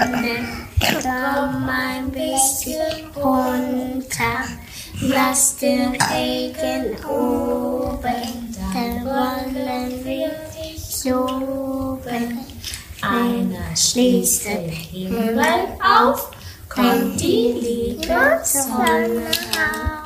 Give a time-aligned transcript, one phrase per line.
[0.00, 4.44] Komm ein bisschen runter.
[5.02, 12.38] Lass den Regen oben, dann wollen wir dich loben.
[13.02, 16.30] Einer schließt den Himmel auf,
[16.68, 19.99] kommt die liebe Sonne raus.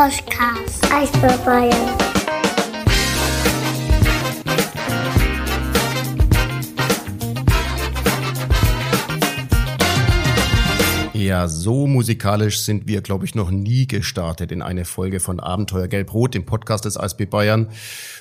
[0.00, 1.68] Podcast, Eisbären.
[11.12, 15.86] Ja, so musikalisch sind wir, glaube ich, noch nie gestartet in eine Folge von Abenteuer
[15.86, 17.68] Gelb-Rot, dem Podcast des ASB Bayern.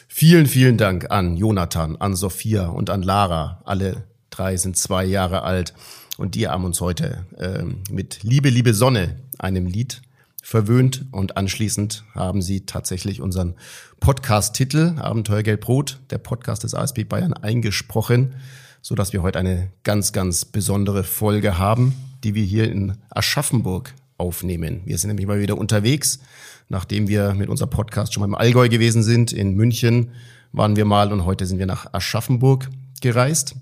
[0.10, 3.62] Vielen, vielen Dank an Jonathan, an Sophia und an Lara.
[3.64, 5.74] Alle drei sind zwei Jahre alt
[6.18, 10.02] und die haben uns heute ähm, mit Liebe, liebe Sonne, einem Lied
[10.50, 13.56] verwöhnt und anschließend haben sie tatsächlich unseren
[14.00, 18.36] Podcast-Titel Abenteuer Gelb-Rot, der Podcast des ASB Bayern, eingesprochen,
[18.82, 23.94] so dass wir heute eine ganz, ganz besondere Folge haben die wir hier in Aschaffenburg
[24.18, 24.82] aufnehmen.
[24.86, 26.20] Wir sind nämlich mal wieder unterwegs,
[26.68, 29.32] nachdem wir mit unserem Podcast schon mal im Allgäu gewesen sind.
[29.32, 30.12] In München
[30.52, 32.70] waren wir mal und heute sind wir nach Aschaffenburg
[33.02, 33.56] gereist.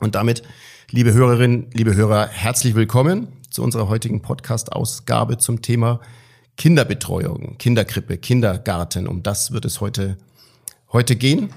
[0.00, 0.42] Und damit,
[0.90, 6.00] liebe Hörerinnen, liebe Hörer, herzlich willkommen zu unserer heutigen Podcast-Ausgabe zum Thema
[6.56, 9.06] Kinderbetreuung, Kinderkrippe, Kindergarten.
[9.06, 10.16] Um das wird es heute,
[10.92, 11.50] heute gehen.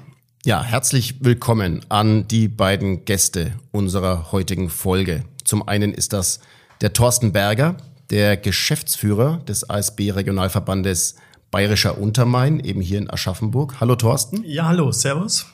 [0.45, 5.23] Ja, herzlich willkommen an die beiden Gäste unserer heutigen Folge.
[5.43, 6.39] Zum einen ist das
[6.81, 7.77] der Thorsten Berger,
[8.09, 11.15] der Geschäftsführer des ASB Regionalverbandes
[11.51, 13.79] Bayerischer Untermain, eben hier in Aschaffenburg.
[13.79, 14.43] Hallo Thorsten.
[14.45, 15.47] Ja, hallo, Servus.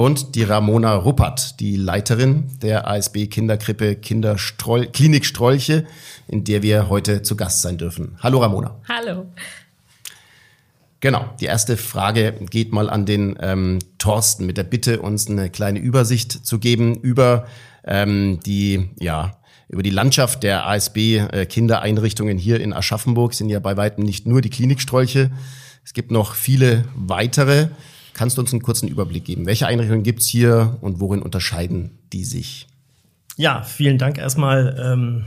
[0.00, 5.86] Und die Ramona Ruppert, die Leiterin der ASB Kinderkrippe Kinderstroll Klinik Strolche,
[6.28, 8.16] in der wir heute zu Gast sein dürfen.
[8.20, 8.76] Hallo Ramona.
[8.88, 9.26] Hallo.
[11.00, 15.50] Genau, die erste Frage geht mal an den ähm, Thorsten mit der Bitte, uns eine
[15.50, 17.48] kleine Übersicht zu geben über
[17.84, 19.36] ähm, die, ja,
[19.68, 24.42] über die Landschaft der ASB-Kindereinrichtungen äh, hier in Aschaffenburg sind ja bei weitem nicht nur
[24.42, 25.32] die Klinikstrolche.
[25.84, 27.70] Es gibt noch viele weitere.
[28.18, 29.46] Kannst du uns einen kurzen Überblick geben?
[29.46, 32.66] Welche Einrichtungen gibt's hier und worin unterscheiden die sich?
[33.36, 35.26] Ja, vielen Dank erstmal ähm,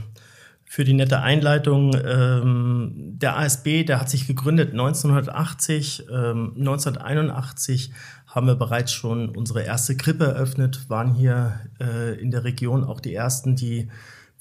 [0.66, 1.96] für die nette Einleitung.
[2.04, 6.04] Ähm, der ASB, der hat sich gegründet 1980.
[6.12, 7.92] Ähm, 1981
[8.26, 13.00] haben wir bereits schon unsere erste Krippe eröffnet, waren hier äh, in der Region auch
[13.00, 13.88] die ersten, die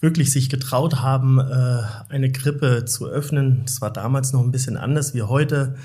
[0.01, 3.62] wirklich sich getraut haben, äh, eine Krippe zu öffnen.
[3.63, 5.78] Das war damals noch ein bisschen anders wie heute.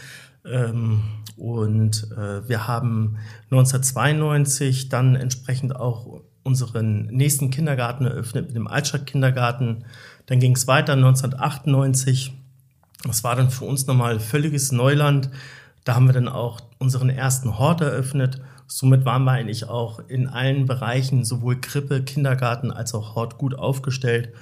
[0.51, 1.03] Ähm,
[1.37, 3.19] und äh, wir haben
[3.51, 9.84] 1992 dann entsprechend auch unseren nächsten Kindergarten eröffnet mit dem Altstadtkindergarten.
[10.27, 12.33] Dann ging es weiter 1998.
[13.05, 15.29] Das war dann für uns nochmal völliges Neuland.
[15.84, 18.41] Da haben wir dann auch unseren ersten Hort eröffnet.
[18.67, 23.55] Somit waren wir eigentlich auch in allen Bereichen, sowohl Krippe, Kindergarten als auch Hort, gut
[23.57, 24.33] aufgestellt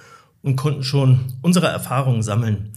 [0.42, 2.72] und konnten schon unsere Erfahrungen sammeln.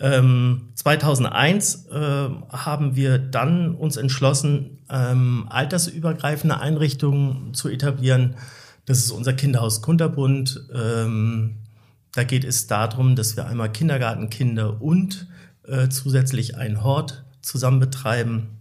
[0.00, 8.36] Ähm, 2001 äh, haben wir dann uns entschlossen, ähm, altersübergreifende Einrichtungen zu etablieren.
[8.86, 10.68] Das ist unser Kinderhaus Kunterbund.
[10.72, 11.56] Ähm,
[12.14, 15.26] da geht es darum, dass wir einmal Kindergartenkinder und
[15.66, 18.58] äh, zusätzlich einen Hort zusammen betreiben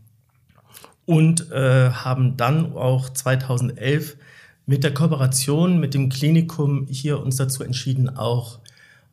[1.06, 4.18] und äh, haben dann auch 2011
[4.66, 8.60] mit der Kooperation mit dem Klinikum hier uns dazu entschieden, auch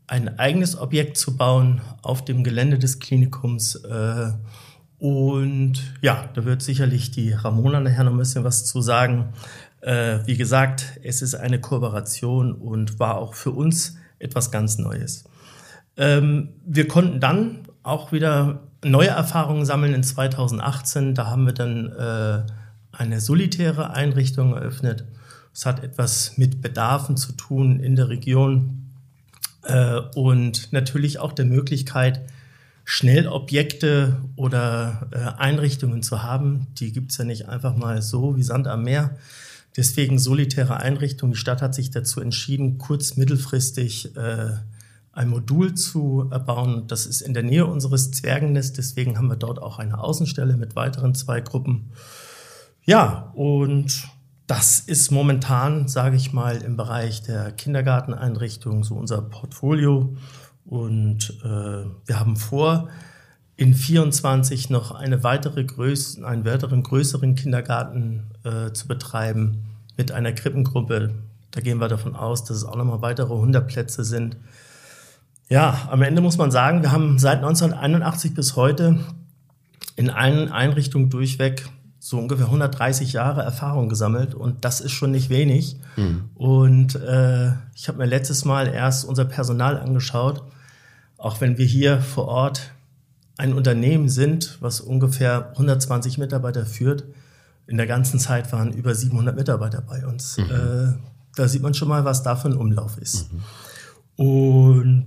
[0.06, 3.76] ein eigenes Objekt zu bauen auf dem Gelände des Klinikums.
[3.76, 4.32] Äh,
[4.98, 9.32] und ja, da wird sicherlich die Ramona nachher noch ein bisschen was zu sagen.
[9.80, 15.24] Äh, wie gesagt, es ist eine Kooperation und war auch für uns etwas ganz Neues.
[15.96, 21.14] Ähm, wir konnten dann auch wieder neue Erfahrungen sammeln in 2018.
[21.14, 22.42] Da haben wir dann äh,
[22.92, 25.04] eine solitäre Einrichtung eröffnet.
[25.52, 28.83] Es hat etwas mit Bedarfen zu tun in der Region
[29.64, 32.22] äh, und natürlich auch der Möglichkeit,
[32.84, 36.66] schnell Objekte oder äh, Einrichtungen zu haben.
[36.78, 39.16] Die gibt es ja nicht einfach mal so wie Sand am Meer.
[39.76, 41.32] Deswegen solitäre Einrichtungen.
[41.32, 44.52] Die Stadt hat sich dazu entschieden, kurz-, mittelfristig äh,
[45.12, 46.86] ein Modul zu erbauen.
[46.86, 50.76] Das ist in der Nähe unseres Zwergennests, deswegen haben wir dort auch eine Außenstelle mit
[50.76, 51.90] weiteren zwei Gruppen.
[52.84, 54.08] Ja, und
[54.46, 60.16] das ist momentan, sage ich mal, im Bereich der Kindergarteneinrichtung so unser Portfolio.
[60.66, 62.88] Und äh, wir haben vor,
[63.56, 69.64] in 24 noch eine weitere Größe, einen weiteren größeren Kindergarten äh, zu betreiben
[69.96, 71.14] mit einer Krippengruppe.
[71.50, 74.36] Da gehen wir davon aus, dass es auch nochmal weitere 100 Plätze sind.
[75.48, 78.98] Ja, am Ende muss man sagen, wir haben seit 1981 bis heute
[79.96, 81.68] in allen Einrichtungen durchweg
[82.04, 85.78] so ungefähr 130 Jahre Erfahrung gesammelt und das ist schon nicht wenig.
[85.96, 86.28] Mhm.
[86.34, 90.42] Und äh, ich habe mir letztes Mal erst unser Personal angeschaut,
[91.16, 92.72] auch wenn wir hier vor Ort
[93.38, 97.04] ein Unternehmen sind, was ungefähr 120 Mitarbeiter führt.
[97.66, 100.36] In der ganzen Zeit waren über 700 Mitarbeiter bei uns.
[100.36, 100.44] Mhm.
[100.44, 100.92] Äh,
[101.36, 103.32] da sieht man schon mal, was da für ein Umlauf ist.
[103.32, 104.26] Mhm.
[104.26, 105.04] Und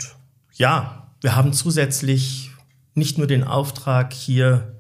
[0.54, 2.50] ja, wir haben zusätzlich
[2.96, 4.74] nicht nur den Auftrag, hier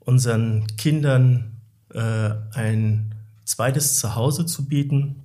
[0.00, 1.52] unseren Kindern
[1.94, 3.14] ein
[3.44, 5.22] zweites Zuhause zu bieten,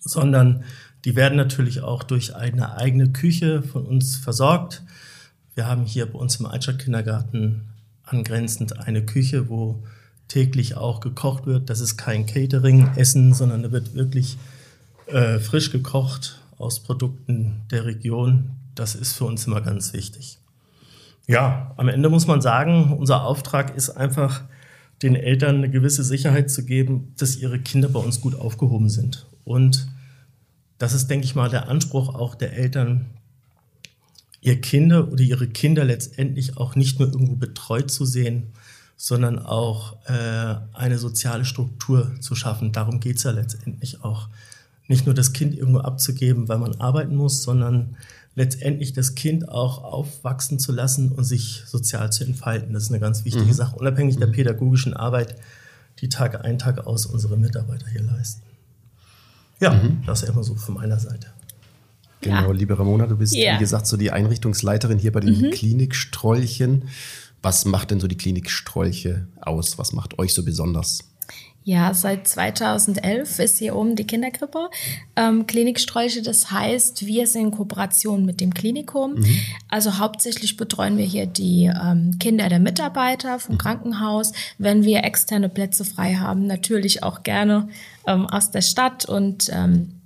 [0.00, 0.64] sondern
[1.04, 4.82] die werden natürlich auch durch eine eigene Küche von uns versorgt.
[5.54, 7.62] Wir haben hier bei uns im Altstadt-Kindergarten
[8.04, 9.82] angrenzend eine Küche, wo
[10.28, 11.68] täglich auch gekocht wird.
[11.68, 14.38] Das ist kein Catering-Essen, sondern da wird wirklich
[15.06, 18.50] äh, frisch gekocht aus Produkten der Region.
[18.74, 20.38] Das ist für uns immer ganz wichtig.
[21.26, 24.42] Ja, am Ende muss man sagen, unser Auftrag ist einfach,
[25.02, 29.26] den Eltern eine gewisse Sicherheit zu geben, dass ihre Kinder bei uns gut aufgehoben sind.
[29.44, 29.88] Und
[30.78, 33.06] das ist, denke ich mal, der Anspruch auch der Eltern,
[34.40, 38.52] ihr Kinder oder ihre Kinder letztendlich auch nicht nur irgendwo betreut zu sehen,
[38.96, 42.72] sondern auch äh, eine soziale Struktur zu schaffen.
[42.72, 44.28] Darum geht es ja letztendlich auch.
[44.88, 47.96] Nicht nur das Kind irgendwo abzugeben, weil man arbeiten muss, sondern
[48.34, 52.72] letztendlich das Kind auch aufwachsen zu lassen und sich sozial zu entfalten.
[52.72, 53.52] Das ist eine ganz wichtige mhm.
[53.52, 54.32] Sache, unabhängig der mhm.
[54.32, 55.36] pädagogischen Arbeit,
[56.00, 58.42] die Tag ein, Tag aus unsere Mitarbeiter hier leisten.
[59.60, 60.02] Ja, mhm.
[60.06, 61.28] das ist immer so von meiner Seite.
[62.22, 62.52] Genau, ja.
[62.52, 63.54] liebe Ramona, du bist, ja.
[63.54, 65.50] wie gesagt, so die Einrichtungsleiterin hier bei den mhm.
[65.50, 66.88] Klinikstrolchen.
[67.42, 69.76] Was macht denn so die Klinik Strolche aus?
[69.76, 71.00] Was macht euch so besonders?
[71.64, 74.68] Ja, seit 2011 ist hier oben die Kinderkrippe.
[75.14, 79.14] Ähm, Kliniksträuche, das heißt, wir sind in Kooperation mit dem Klinikum.
[79.14, 79.36] Mhm.
[79.68, 83.58] Also hauptsächlich betreuen wir hier die ähm, Kinder der Mitarbeiter vom mhm.
[83.58, 84.32] Krankenhaus.
[84.58, 87.68] Wenn wir externe Plätze frei haben, natürlich auch gerne
[88.08, 90.00] ähm, aus der Stadt und, ähm,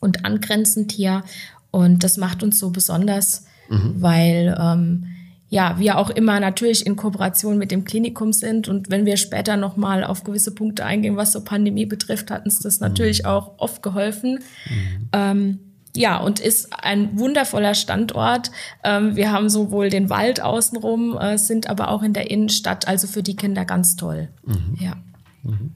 [0.00, 1.22] und angrenzend hier.
[1.70, 3.94] Und das macht uns so besonders, mhm.
[3.98, 5.06] weil ähm,
[5.50, 8.68] ja, wir auch immer natürlich in Kooperation mit dem Klinikum sind.
[8.68, 12.58] Und wenn wir später nochmal auf gewisse Punkte eingehen, was so Pandemie betrifft, hat uns
[12.60, 13.30] das natürlich mhm.
[13.30, 14.40] auch oft geholfen.
[14.68, 15.08] Mhm.
[15.12, 15.58] Ähm,
[15.96, 18.50] ja, und ist ein wundervoller Standort.
[18.84, 23.06] Ähm, wir haben sowohl den Wald außenrum, äh, sind aber auch in der Innenstadt, also
[23.06, 24.28] für die Kinder ganz toll.
[24.44, 24.76] Mhm.
[24.78, 24.92] Ja.
[25.42, 25.72] Mhm.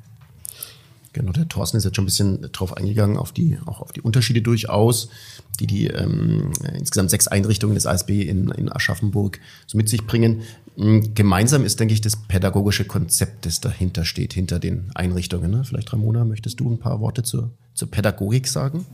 [1.13, 4.01] Genau, der Thorsten ist jetzt schon ein bisschen drauf eingegangen, auf die, auch auf die
[4.01, 5.11] Unterschiede durchaus,
[5.61, 10.43] die die ähm, insgesamt sechs Einrichtungen des ASB in, in Aschaffenburg so mit sich bringen.
[10.77, 15.51] Hm, gemeinsam ist, denke ich, das pädagogische Konzept, das dahinter steht, hinter den Einrichtungen.
[15.51, 15.65] Ne?
[15.65, 18.87] Vielleicht, Ramona, möchtest du ein paar Worte zur, zur Pädagogik sagen?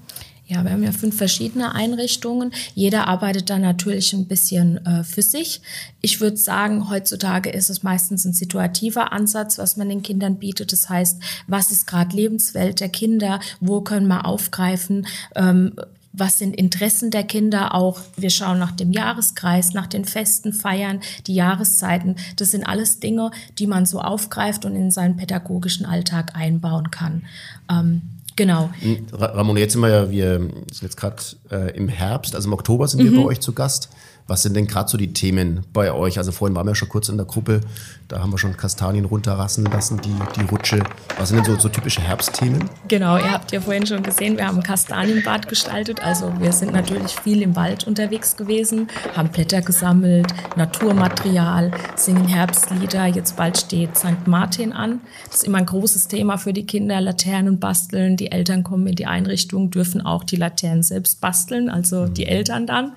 [0.48, 2.52] Ja, wir haben ja fünf verschiedene Einrichtungen.
[2.74, 5.60] Jeder arbeitet da natürlich ein bisschen äh, für sich.
[6.00, 10.72] Ich würde sagen, heutzutage ist es meistens ein situativer Ansatz, was man den Kindern bietet.
[10.72, 13.40] Das heißt, was ist gerade Lebenswelt der Kinder?
[13.60, 15.06] Wo können wir aufgreifen?
[15.34, 15.74] Ähm,
[16.14, 18.00] was sind Interessen der Kinder auch.
[18.16, 22.16] Wir schauen nach dem Jahreskreis, nach den Festen, Feiern, die Jahreszeiten.
[22.36, 27.24] Das sind alles Dinge, die man so aufgreift und in seinen pädagogischen Alltag einbauen kann.
[27.70, 28.00] Ähm,
[28.38, 28.70] Genau.
[29.10, 31.16] Ramon, jetzt sind wir ja, wir sind jetzt gerade
[31.50, 33.16] äh, im Herbst, also im Oktober sind wir mhm.
[33.16, 33.88] bei euch zu Gast.
[34.28, 36.18] Was sind denn gerade so die Themen bei euch?
[36.18, 37.62] Also vorhin waren wir schon kurz in der Gruppe,
[38.08, 40.82] da haben wir schon Kastanien runterrassen lassen, die, die Rutsche.
[41.18, 42.68] Was sind denn so, so typische Herbstthemen?
[42.88, 46.04] Genau, ihr habt ja vorhin schon gesehen, wir haben ein Kastanienbad gestaltet.
[46.04, 50.26] Also wir sind natürlich viel im Wald unterwegs gewesen, haben Blätter gesammelt,
[50.56, 53.06] Naturmaterial, singen Herbstlieder.
[53.06, 54.26] Jetzt bald steht St.
[54.26, 55.00] Martin an.
[55.26, 58.18] Das ist immer ein großes Thema für die Kinder, Laternen basteln.
[58.18, 62.66] Die Eltern kommen in die Einrichtung, dürfen auch die Laternen selbst basteln, also die Eltern
[62.66, 62.92] dann.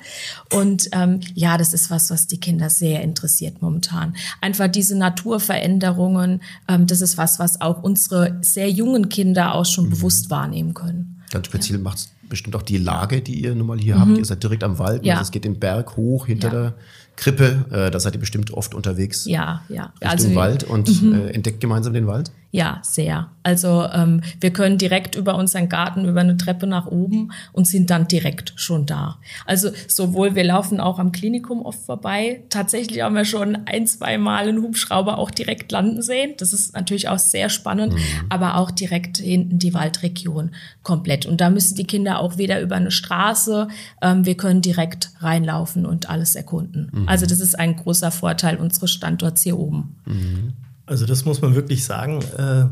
[0.51, 4.15] Und ähm, ja, das ist was, was die Kinder sehr interessiert momentan.
[4.41, 9.85] Einfach diese Naturveränderungen, ähm, das ist was, was auch unsere sehr jungen Kinder auch schon
[9.85, 9.91] mhm.
[9.91, 11.21] bewusst wahrnehmen können.
[11.31, 11.83] Ganz speziell ja.
[11.83, 13.99] macht es bestimmt auch die Lage, die ihr nun mal hier mhm.
[13.99, 14.17] habt.
[14.17, 15.05] Ihr seid direkt am Wald.
[15.05, 15.15] Ja.
[15.15, 16.53] Also es geht den Berg hoch hinter ja.
[16.53, 16.73] der
[17.15, 17.65] Krippe.
[17.71, 19.25] Äh, da seid ihr bestimmt oft unterwegs.
[19.25, 19.93] Ja, ja.
[20.01, 21.13] Richtung also, Wald und mhm.
[21.13, 22.31] äh, entdeckt gemeinsam den Wald.
[22.51, 23.29] Ja, sehr.
[23.43, 27.89] Also ähm, wir können direkt über unseren Garten über eine Treppe nach oben und sind
[27.89, 29.19] dann direkt schon da.
[29.45, 32.43] Also sowohl wir laufen auch am Klinikum oft vorbei.
[32.49, 36.33] Tatsächlich haben wir schon ein, zwei Mal einen Hubschrauber auch direkt landen sehen.
[36.37, 37.99] Das ist natürlich auch sehr spannend, mhm.
[38.27, 40.51] aber auch direkt hinten die Waldregion
[40.83, 41.25] komplett.
[41.25, 43.69] Und da müssen die Kinder auch weder über eine Straße.
[44.01, 46.89] Ähm, wir können direkt reinlaufen und alles erkunden.
[46.91, 47.07] Mhm.
[47.07, 49.95] Also das ist ein großer Vorteil unseres Standorts hier oben.
[50.05, 50.53] Mhm.
[50.85, 52.21] Also das muss man wirklich sagen.
[52.37, 52.65] Äh,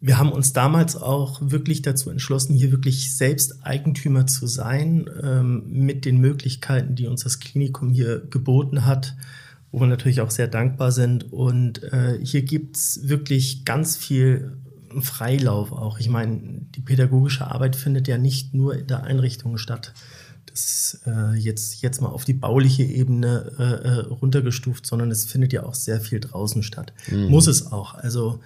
[0.00, 5.64] wir haben uns damals auch wirklich dazu entschlossen, hier wirklich selbst Eigentümer zu sein, ähm,
[5.66, 9.16] mit den Möglichkeiten, die uns das Klinikum hier geboten hat,
[9.72, 11.32] wo wir natürlich auch sehr dankbar sind.
[11.32, 14.56] Und äh, hier gibt's wirklich ganz viel
[15.00, 15.98] Freilauf auch.
[15.98, 16.40] Ich meine,
[16.74, 19.92] die pädagogische Arbeit findet ja nicht nur in der Einrichtung statt.
[20.50, 25.52] Das äh, jetzt, jetzt mal auf die bauliche Ebene äh, äh, runtergestuft, sondern es findet
[25.52, 26.92] ja auch sehr viel draußen statt.
[27.10, 27.28] Mhm.
[27.28, 27.94] Muss es auch.
[27.94, 28.40] Also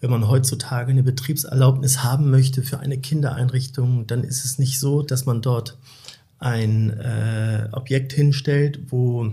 [0.00, 5.02] wenn man heutzutage eine Betriebserlaubnis haben möchte für eine Kindereinrichtung, dann ist es nicht so,
[5.02, 5.78] dass man dort
[6.38, 9.30] ein äh, Objekt hinstellt, wo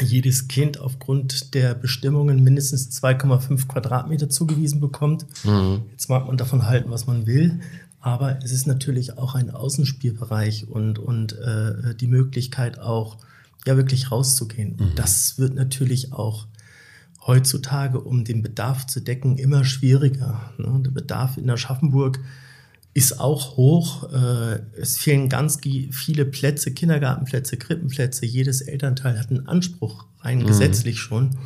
[0.00, 5.26] jedes Kind aufgrund der Bestimmungen mindestens 2,5 Quadratmeter zugewiesen bekommt.
[5.44, 5.82] Mhm.
[5.92, 7.60] Jetzt mag man davon halten, was man will,
[8.04, 13.16] aber es ist natürlich auch ein Außenspielbereich und, und äh, die Möglichkeit auch,
[13.66, 14.76] ja, wirklich rauszugehen.
[14.76, 14.80] Mhm.
[14.88, 16.46] Und das wird natürlich auch
[17.26, 20.52] heutzutage, um den Bedarf zu decken, immer schwieriger.
[20.58, 20.82] Ne?
[20.84, 22.20] Der Bedarf in Aschaffenburg
[22.92, 24.12] ist auch hoch.
[24.12, 28.26] Äh, es fehlen ganz viele Plätze, Kindergartenplätze, Krippenplätze.
[28.26, 30.46] Jedes Elternteil hat einen Anspruch rein mhm.
[30.48, 31.38] gesetzlich schon.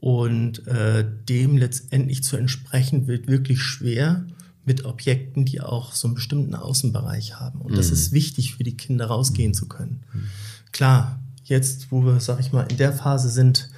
[0.00, 4.24] Und äh, dem letztendlich zu entsprechen, wird wirklich schwer
[4.64, 7.60] mit Objekten, die auch so einen bestimmten Außenbereich haben.
[7.60, 7.76] Und mhm.
[7.76, 10.02] das ist wichtig für die Kinder rausgehen zu können.
[10.12, 10.24] Mhm.
[10.72, 13.70] Klar, jetzt, wo wir, sag ich mal, in der Phase sind,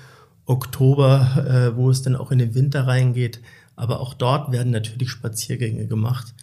[0.47, 3.41] Oktober, äh, wo es dann auch in den Winter reingeht,
[3.77, 6.35] aber auch dort werden natürlich Spaziergänge gemacht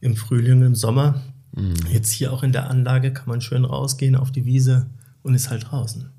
[0.00, 1.22] im Frühling im Sommer.
[1.52, 1.74] Mhm.
[1.90, 4.86] Jetzt hier auch in der Anlage kann man schön rausgehen auf die Wiese
[5.22, 6.10] und ist halt draußen.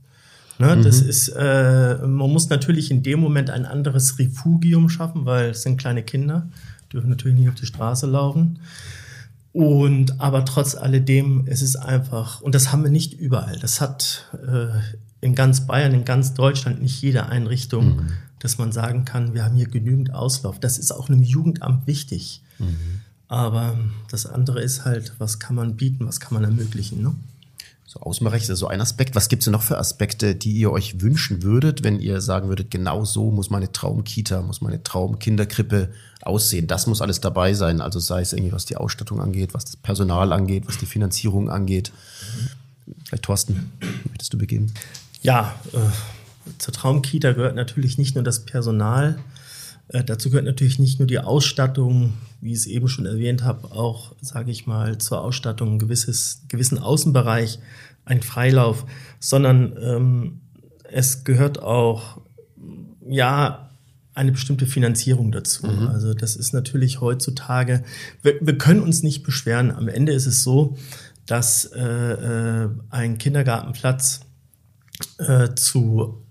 [0.60, 0.84] Ne, mhm.
[0.84, 5.62] Das ist, äh, man muss natürlich in dem Moment ein anderes Refugium schaffen, weil es
[5.62, 6.50] sind kleine Kinder,
[6.92, 8.60] dürfen natürlich nicht auf die Straße laufen.
[9.54, 13.58] Und aber trotz alledem, es ist einfach, und das haben wir nicht überall.
[13.60, 14.68] Das hat äh,
[15.20, 18.08] in ganz Bayern, in ganz Deutschland nicht jede Einrichtung, mhm.
[18.40, 20.60] dass man sagen kann, wir haben hier genügend Auslauf.
[20.60, 22.44] Das ist auch einem Jugendamt wichtig.
[22.60, 23.02] Mhm.
[23.28, 23.78] Aber
[24.10, 27.02] das andere ist halt, was kann man bieten, was kann man ermöglichen.
[27.02, 27.16] Ne?
[27.98, 29.16] So Außenbereich ist so ein Aspekt.
[29.16, 32.48] Was gibt es denn noch für Aspekte, die ihr euch wünschen würdet, wenn ihr sagen
[32.48, 35.90] würdet, genau so muss meine Traumkita, muss meine Traumkinderkrippe
[36.22, 36.68] aussehen?
[36.68, 37.82] Das muss alles dabei sein.
[37.82, 41.50] Also sei es irgendwie, was die Ausstattung angeht, was das Personal angeht, was die Finanzierung
[41.50, 41.92] angeht.
[43.06, 43.72] Vielleicht Thorsten,
[44.10, 44.72] möchtest du beginnen?
[45.24, 49.18] Ja, äh, zur Traumkita gehört natürlich nicht nur das Personal,
[49.90, 53.72] äh, dazu gehört natürlich nicht nur die Ausstattung, wie ich es eben schon erwähnt habe,
[53.72, 57.60] auch, sage ich mal, zur Ausstattung ein gewisses, gewissen Außenbereich,
[58.08, 58.86] ein Freilauf,
[59.20, 60.42] sondern ähm,
[60.92, 62.22] es gehört auch,
[63.08, 63.70] ja,
[64.14, 65.68] eine bestimmte Finanzierung dazu.
[65.68, 65.88] Mhm.
[65.90, 67.84] Also das ist natürlich heutzutage,
[68.24, 69.70] wir, wir, können uns nicht beschweren.
[69.70, 70.76] Am Ende ist es so,
[71.28, 74.22] dass äh, äh ein Kindergartenplatz
[75.20, 76.24] äh, zu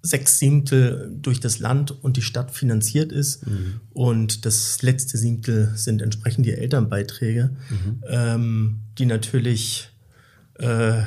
[0.00, 3.44] sechs Siebtel durch das Land und die Stadt finanziert ist.
[3.46, 3.80] Mhm.
[3.90, 8.04] Und das letzte Siebtel sind entsprechend die Elternbeiträge, mhm.
[8.08, 9.90] ähm, die natürlich
[10.58, 11.02] äh,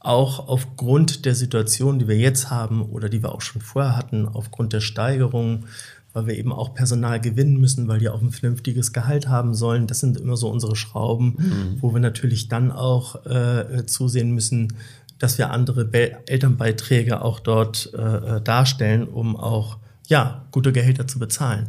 [0.00, 4.28] auch aufgrund der Situation, die wir jetzt haben oder die wir auch schon vorher hatten,
[4.28, 5.64] aufgrund der Steigerung,
[6.12, 9.86] weil wir eben auch Personal gewinnen müssen, weil die auch ein vernünftiges Gehalt haben sollen.
[9.86, 11.76] Das sind immer so unsere Schrauben, mhm.
[11.80, 14.74] wo wir natürlich dann auch äh, zusehen müssen,
[15.18, 21.06] dass wir andere Be Elternbeiträge auch dort äh, äh, darstellen, um auch ja gute Gehälter
[21.06, 21.68] zu bezahlen.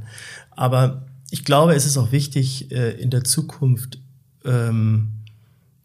[0.52, 4.00] Aber ich glaube, es ist auch wichtig äh, in der Zukunft,
[4.46, 5.10] ähm,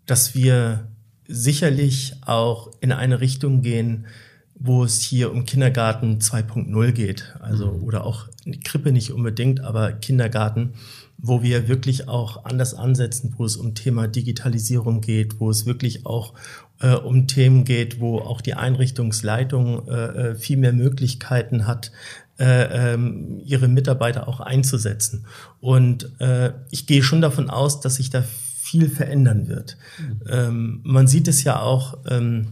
[0.06, 0.87] dass wir
[1.32, 4.06] sicherlich auch in eine Richtung gehen,
[4.54, 7.34] wo es hier um Kindergarten 2.0 geht.
[7.40, 7.82] Also, mhm.
[7.82, 8.28] oder auch
[8.62, 10.74] Krippe nicht unbedingt, aber Kindergarten,
[11.18, 16.06] wo wir wirklich auch anders ansetzen, wo es um Thema Digitalisierung geht, wo es wirklich
[16.06, 16.34] auch
[16.80, 19.92] äh, um Themen geht, wo auch die Einrichtungsleitung äh,
[20.30, 21.92] äh, viel mehr Möglichkeiten hat,
[22.38, 25.26] äh, ähm, ihre Mitarbeiter auch einzusetzen.
[25.60, 28.24] Und äh, ich gehe schon davon aus, dass sich da
[28.72, 29.76] viel verändern wird.
[29.98, 30.20] Mhm.
[30.30, 32.46] Ähm, man sieht es ja auch, ähm,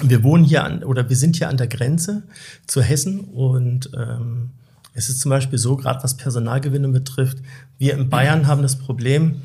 [0.00, 2.22] wir wohnen hier an oder wir sind hier an der Grenze
[2.68, 4.50] zu Hessen und ähm,
[4.94, 7.38] es ist zum Beispiel so, gerade was Personalgewinnung betrifft,
[7.76, 9.42] wir in Bayern haben das Problem,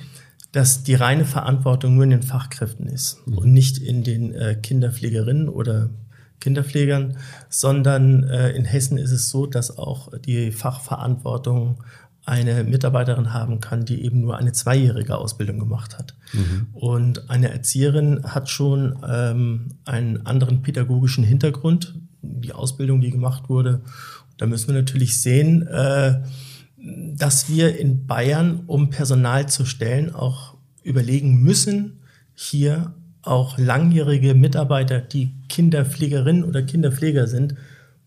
[0.52, 3.38] dass die reine Verantwortung nur in den Fachkräften ist mhm.
[3.40, 5.90] und nicht in den äh, Kinderpflegerinnen oder
[6.42, 7.18] Kinderpflegern,
[7.50, 11.78] sondern äh, in Hessen ist es so, dass auch die Fachverantwortung
[12.26, 16.16] eine Mitarbeiterin haben kann, die eben nur eine zweijährige Ausbildung gemacht hat.
[16.32, 16.68] Mhm.
[16.74, 23.82] Und eine Erzieherin hat schon ähm, einen anderen pädagogischen Hintergrund, die Ausbildung, die gemacht wurde.
[24.38, 26.22] Da müssen wir natürlich sehen, äh,
[27.16, 32.00] dass wir in Bayern, um Personal zu stellen, auch überlegen müssen,
[32.36, 37.56] hier auch langjährige Mitarbeiter, die Kinderpflegerinnen oder Kinderpfleger sind,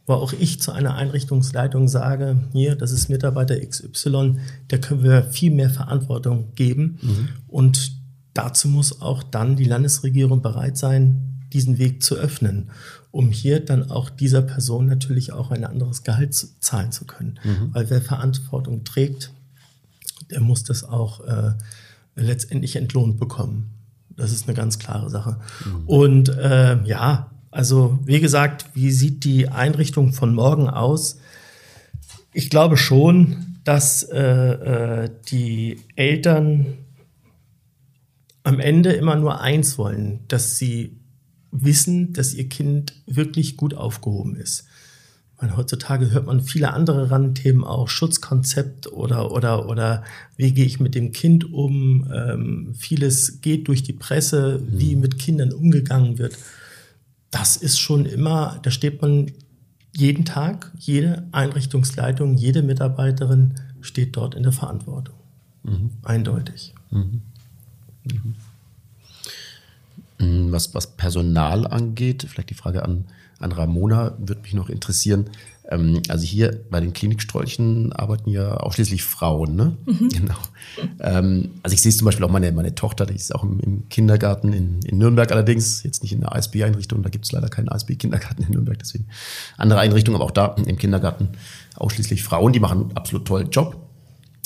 [0.07, 5.25] wo auch ich zu einer Einrichtungsleitung sage, hier, das ist Mitarbeiter XY, da können wir
[5.25, 6.99] viel mehr Verantwortung geben.
[7.03, 7.29] Mhm.
[7.49, 7.93] Und
[8.33, 12.71] dazu muss auch dann die Landesregierung bereit sein, diesen Weg zu öffnen,
[13.11, 17.39] um hier dann auch dieser Person natürlich auch ein anderes Gehalt zahlen zu können.
[17.43, 17.75] Mhm.
[17.75, 19.33] Weil wer Verantwortung trägt,
[20.31, 21.53] der muss das auch äh,
[22.15, 23.71] letztendlich entlohnt bekommen.
[24.17, 25.39] Das ist eine ganz klare Sache.
[25.65, 25.89] Mhm.
[25.89, 31.19] Und äh, ja, also wie gesagt, wie sieht die Einrichtung von morgen aus?
[32.33, 36.79] Ich glaube schon, dass äh, äh, die Eltern
[38.43, 41.01] am Ende immer nur eins wollen, dass sie
[41.51, 44.67] wissen, dass ihr Kind wirklich gut aufgehoben ist.
[45.41, 50.05] Meine, heutzutage hört man viele andere Randthemen auch, Schutzkonzept oder, oder, oder
[50.37, 52.11] wie gehe ich mit dem Kind um.
[52.15, 55.03] Ähm, vieles geht durch die Presse, wie mhm.
[55.03, 56.39] mit Kindern umgegangen wird
[57.31, 59.33] das ist schon immer, da steht man
[59.95, 65.15] jeden Tag, jede Einrichtungsleitung, jede Mitarbeiterin steht dort in der Verantwortung.
[65.63, 65.91] Mhm.
[66.03, 66.75] Eindeutig.
[66.91, 67.23] Mhm.
[70.19, 70.53] Mhm.
[70.53, 73.05] Was, was Personal angeht, vielleicht die Frage an,
[73.39, 75.31] an Ramona, würde mich noch interessieren.
[75.69, 79.77] Ähm, also hier bei den Klinikstrolchen arbeiten ja ausschließlich Frauen, ne?
[79.87, 80.09] Mhm.
[80.09, 80.37] Genau.
[81.01, 83.61] Ähm, also ich sehe es zum Beispiel auch meine, meine Tochter, die ist auch im,
[83.61, 87.49] im Kindergarten in, in, Nürnberg allerdings, jetzt nicht in der ASB-Einrichtung, da gibt es leider
[87.49, 89.07] keinen ASB-Kindergarten in Nürnberg, deswegen
[89.57, 91.31] andere Einrichtungen, aber auch da im Kindergarten
[91.77, 93.86] ausschließlich Frauen, die machen einen absolut tollen Job.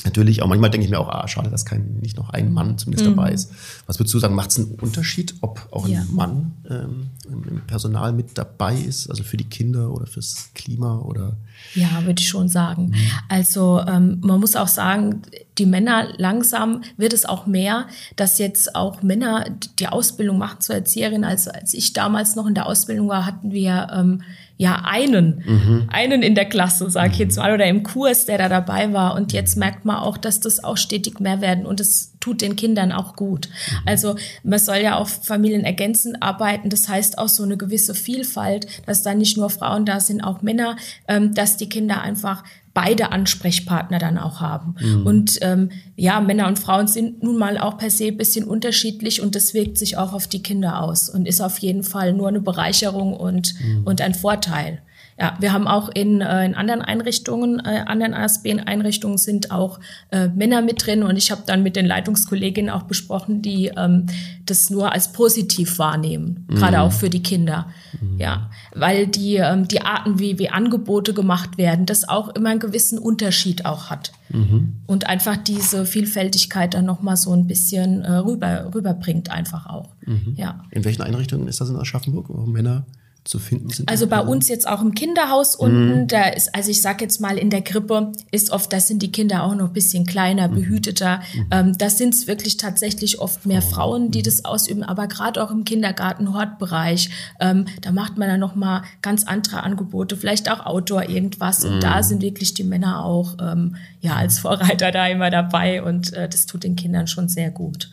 [0.04, 2.78] Natürlich, auch manchmal denke ich mir auch, ah, schade, dass kein, nicht noch ein Mann
[2.78, 3.16] zumindest mhm.
[3.16, 3.50] dabei ist.
[3.86, 6.04] Was würdest du sagen, macht es einen Unterschied, ob auch ein ja.
[6.10, 11.36] Mann ähm, im Personal mit dabei ist, also für die Kinder oder fürs Klima oder?
[11.74, 12.88] Ja, würde ich schon sagen.
[12.88, 12.94] Mhm.
[13.28, 15.22] Also ähm, man muss auch sagen,
[15.58, 19.44] die Männer langsam wird es auch mehr, dass jetzt auch Männer
[19.78, 21.24] die Ausbildung machen zur Erzieherin.
[21.24, 24.22] Also als ich damals noch in der Ausbildung war, hatten wir ähm,
[24.60, 25.88] ja einen, mhm.
[25.88, 29.14] einen in der Klasse, sage ich jetzt mal, oder im Kurs, der da dabei war.
[29.14, 32.56] Und jetzt merkt man auch, dass das auch stetig mehr werden und es tut den
[32.56, 33.48] Kindern auch gut.
[33.48, 33.76] Mhm.
[33.86, 36.68] Also man soll ja auch familienergänzend arbeiten.
[36.68, 40.42] Das heißt auch so eine gewisse Vielfalt, dass da nicht nur Frauen da sind, auch
[40.42, 40.76] Männer,
[41.08, 44.74] ähm, dass die Kinder einfach beide Ansprechpartner dann auch haben.
[44.80, 45.06] Mhm.
[45.06, 49.20] Und ähm, ja, Männer und Frauen sind nun mal auch per se ein bisschen unterschiedlich
[49.20, 52.28] und das wirkt sich auch auf die Kinder aus und ist auf jeden Fall nur
[52.28, 53.84] eine Bereicherung und, mhm.
[53.84, 54.82] und ein Vorteil.
[55.20, 59.78] Ja, wir haben auch in, äh, in anderen Einrichtungen, äh, anderen ASB-Einrichtungen sind auch
[60.10, 64.06] äh, Männer mit drin und ich habe dann mit den Leitungskolleginnen auch besprochen, die ähm,
[64.46, 66.54] das nur als positiv wahrnehmen, mhm.
[66.54, 67.66] gerade auch für die Kinder.
[68.00, 68.18] Mhm.
[68.18, 72.60] Ja, weil die, ähm, die Arten, wie, wie Angebote gemacht werden, das auch immer einen
[72.60, 74.12] gewissen Unterschied auch hat.
[74.30, 74.76] Mhm.
[74.86, 79.90] Und einfach diese Vielfältigkeit dann nochmal so ein bisschen äh, rüber, rüberbringt einfach auch.
[80.06, 80.32] Mhm.
[80.36, 80.64] Ja.
[80.70, 82.86] In welchen Einrichtungen ist das in Aschaffenburg, wo Männer
[83.30, 83.88] zu finden sind?
[83.88, 86.08] Also bei uns jetzt auch im Kinderhaus unten, mhm.
[86.08, 89.12] da ist, also ich sag jetzt mal in der Krippe, ist oft, da sind die
[89.12, 90.54] Kinder auch noch ein bisschen kleiner, mhm.
[90.56, 91.20] behüteter.
[91.34, 91.46] Mhm.
[91.50, 93.62] Ähm, da sind es wirklich tatsächlich oft mehr.
[93.62, 94.24] Frauen, die mhm.
[94.24, 99.24] das ausüben, aber gerade auch im Kindergarten, Hortbereich, ähm, da macht man dann nochmal ganz
[99.24, 101.64] andere Angebote, vielleicht auch Outdoor irgendwas.
[101.64, 102.02] Und da mhm.
[102.02, 106.46] sind wirklich die Männer auch ähm, ja als Vorreiter da immer dabei und äh, das
[106.46, 107.90] tut den Kindern schon sehr gut.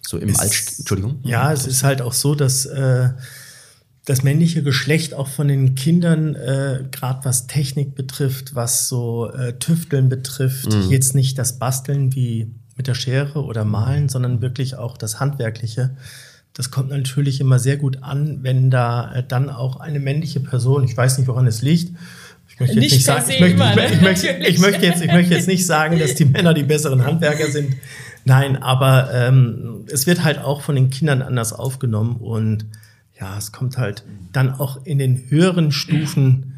[0.00, 1.18] So im Alt, Entschuldigung.
[1.22, 3.10] Ja, es ist halt auch so, dass äh,
[4.06, 9.58] das männliche Geschlecht auch von den Kindern, äh, gerade was Technik betrifft, was so äh,
[9.58, 10.90] Tüfteln betrifft, mhm.
[10.90, 15.96] jetzt nicht das Basteln wie mit der Schere oder Malen, sondern wirklich auch das Handwerkliche.
[16.52, 20.84] Das kommt natürlich immer sehr gut an, wenn da äh, dann auch eine männliche Person,
[20.84, 21.92] ich weiß nicht, woran es liegt,
[22.48, 25.34] ich möchte, jetzt nicht sagen, ich, möchte, immer, ich, möchte, ich, möchte, jetzt, ich möchte
[25.34, 27.74] jetzt nicht sagen, dass die Männer die besseren Handwerker sind.
[28.24, 32.66] Nein, aber ähm, es wird halt auch von den Kindern anders aufgenommen und
[33.20, 36.52] ja, es kommt halt dann auch in den höheren Stufen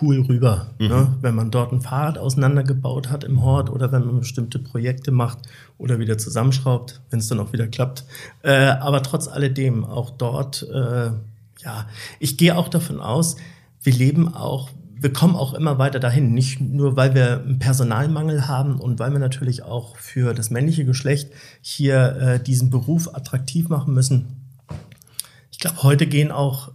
[0.00, 0.88] cool rüber, mhm.
[0.88, 1.16] ne?
[1.20, 5.38] wenn man dort ein Fahrrad auseinandergebaut hat im Hort oder wenn man bestimmte Projekte macht
[5.78, 8.04] oder wieder zusammenschraubt, wenn es dann auch wieder klappt.
[8.42, 11.10] Äh, aber trotz alledem, auch dort, äh,
[11.62, 11.86] ja,
[12.18, 13.36] ich gehe auch davon aus,
[13.82, 18.48] wir leben auch, wir kommen auch immer weiter dahin, nicht nur weil wir einen Personalmangel
[18.48, 23.68] haben und weil wir natürlich auch für das männliche Geschlecht hier äh, diesen Beruf attraktiv
[23.68, 24.43] machen müssen,
[25.64, 26.72] glaube, heute gehen auch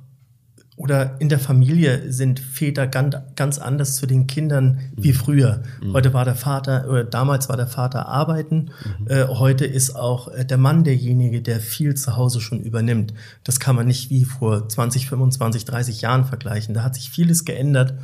[0.75, 5.15] oder in der Familie sind Väter ganz, ganz anders zu den Kindern wie mhm.
[5.15, 5.63] früher.
[5.82, 5.93] Mhm.
[5.93, 8.71] Heute war der Vater, oder damals war der Vater arbeiten.
[8.99, 9.08] Mhm.
[9.08, 13.13] Äh, heute ist auch äh, der Mann derjenige, der viel zu Hause schon übernimmt.
[13.43, 16.73] Das kann man nicht wie vor 20, 25, 30 Jahren vergleichen.
[16.73, 17.95] Da hat sich vieles geändert.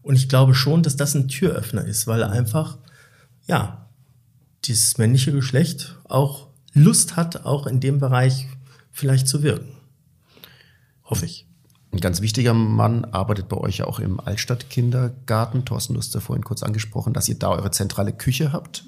[0.00, 2.78] Und ich glaube schon, dass das ein Türöffner ist, weil einfach,
[3.46, 3.86] ja,
[4.64, 8.48] dieses männliche Geschlecht auch Lust hat, auch in dem Bereich
[8.90, 9.81] vielleicht zu wirken.
[11.12, 11.46] Hoffe ich.
[11.92, 15.66] Ein ganz wichtiger Mann arbeitet bei euch ja auch im Altstadtkindergarten.
[15.66, 18.84] Thorsten, du hast ja vorhin kurz angesprochen, dass ihr da eure zentrale Küche habt.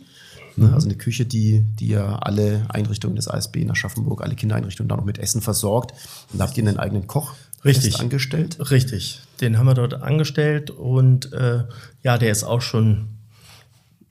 [0.57, 0.73] Ne?
[0.73, 4.97] Also eine Küche, die, die ja alle Einrichtungen des ASB in Aschaffenburg, alle Kindereinrichtungen da
[4.97, 5.93] noch mit Essen versorgt.
[6.33, 7.35] Und da habt ihr einen eigenen Koch
[7.65, 8.01] Richtig.
[8.01, 8.59] angestellt?
[8.71, 9.21] Richtig.
[9.41, 11.65] Den haben wir dort angestellt und äh,
[12.03, 13.09] ja, der ist auch schon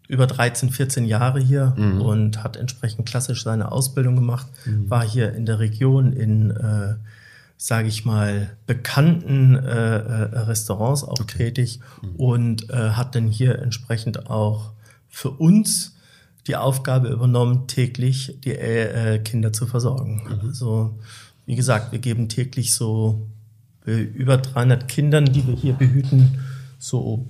[0.07, 2.01] über 13, 14 Jahre hier mhm.
[2.01, 4.89] und hat entsprechend klassisch seine Ausbildung gemacht, mhm.
[4.89, 6.95] war hier in der Region in äh,
[7.57, 11.45] sage ich mal, bekannten äh, äh, Restaurants auch okay.
[11.45, 12.15] tätig mhm.
[12.17, 14.71] und äh, hat dann hier entsprechend auch
[15.07, 15.95] für uns
[16.47, 20.23] die Aufgabe übernommen, täglich die äh, Kinder zu versorgen.
[20.25, 20.47] Mhm.
[20.49, 20.99] Also,
[21.45, 23.27] wie gesagt, wir geben täglich so
[23.85, 26.39] äh, über 300 Kindern, die wir hier behüten,
[26.79, 27.27] so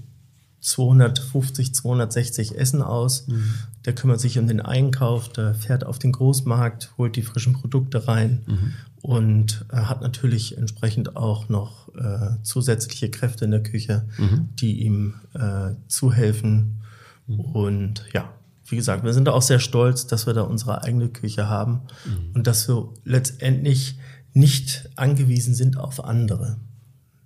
[0.64, 3.28] 250, 260 Essen aus.
[3.28, 3.54] Mhm.
[3.86, 8.08] Der kümmert sich um den Einkauf, der fährt auf den Großmarkt, holt die frischen Produkte
[8.08, 8.74] rein mhm
[9.04, 14.48] und äh, hat natürlich entsprechend auch noch äh, zusätzliche Kräfte in der Küche, mhm.
[14.56, 16.82] die ihm äh, zuhelfen.
[17.28, 17.40] Mhm.
[17.40, 18.34] Und ja,
[18.66, 22.32] wie gesagt, wir sind auch sehr stolz, dass wir da unsere eigene Küche haben mhm.
[22.34, 24.00] und dass wir letztendlich
[24.32, 26.56] nicht angewiesen sind auf andere.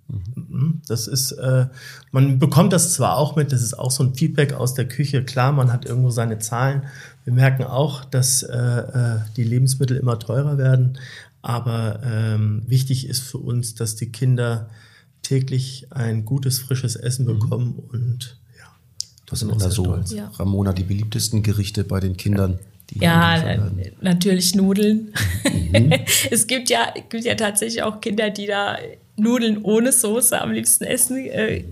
[0.08, 0.80] Mhm.
[0.88, 1.66] Das ist, äh,
[2.12, 5.24] man bekommt das zwar auch mit, das ist auch so ein Feedback aus der Küche.
[5.24, 6.84] Klar, man hat irgendwo seine Zahlen.
[7.24, 10.98] Wir merken auch, dass äh, äh die Lebensmittel immer teurer werden.
[11.42, 14.68] Aber ähm, wichtig ist für uns, dass die Kinder
[15.22, 17.38] täglich ein gutes, frisches Essen mhm.
[17.38, 17.90] bekommen mhm.
[17.90, 18.64] und ja,
[19.26, 20.28] das sind immer so, ja.
[20.34, 22.58] Ramona, die beliebtesten Gerichte bei den Kindern.
[22.94, 25.12] ja, natürlich Nudeln.
[25.44, 25.92] Mhm.
[26.30, 28.78] es gibt ja, gibt ja tatsächlich auch Kinder, die da
[29.18, 31.16] Nudeln ohne Soße am liebsten essen.
[31.26, 31.64] Äh,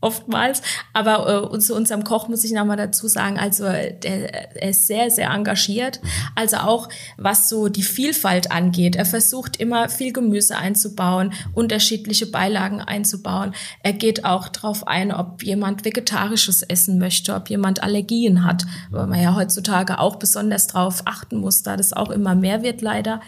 [0.00, 0.62] oftmals.
[0.92, 5.10] Aber äh, zu unserem Koch muss ich nochmal dazu sagen, also der, er ist sehr,
[5.10, 6.00] sehr engagiert.
[6.34, 8.96] Also auch was so die Vielfalt angeht.
[8.96, 13.54] Er versucht immer viel Gemüse einzubauen, unterschiedliche Beilagen einzubauen.
[13.82, 19.06] Er geht auch darauf ein, ob jemand vegetarisches essen möchte, ob jemand Allergien hat, weil
[19.06, 23.20] man ja heutzutage auch besonders drauf achten muss, da das auch immer mehr wird leider.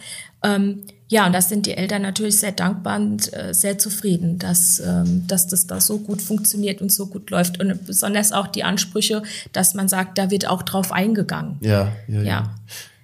[0.43, 4.79] Ähm, ja, und das sind die Eltern natürlich sehr dankbar und äh, sehr zufrieden, dass,
[4.79, 7.61] ähm, dass das da so gut funktioniert und so gut läuft.
[7.61, 11.57] Und besonders auch die Ansprüche, dass man sagt, da wird auch drauf eingegangen.
[11.63, 12.15] Ja, ja.
[12.15, 12.23] ja.
[12.23, 12.55] ja.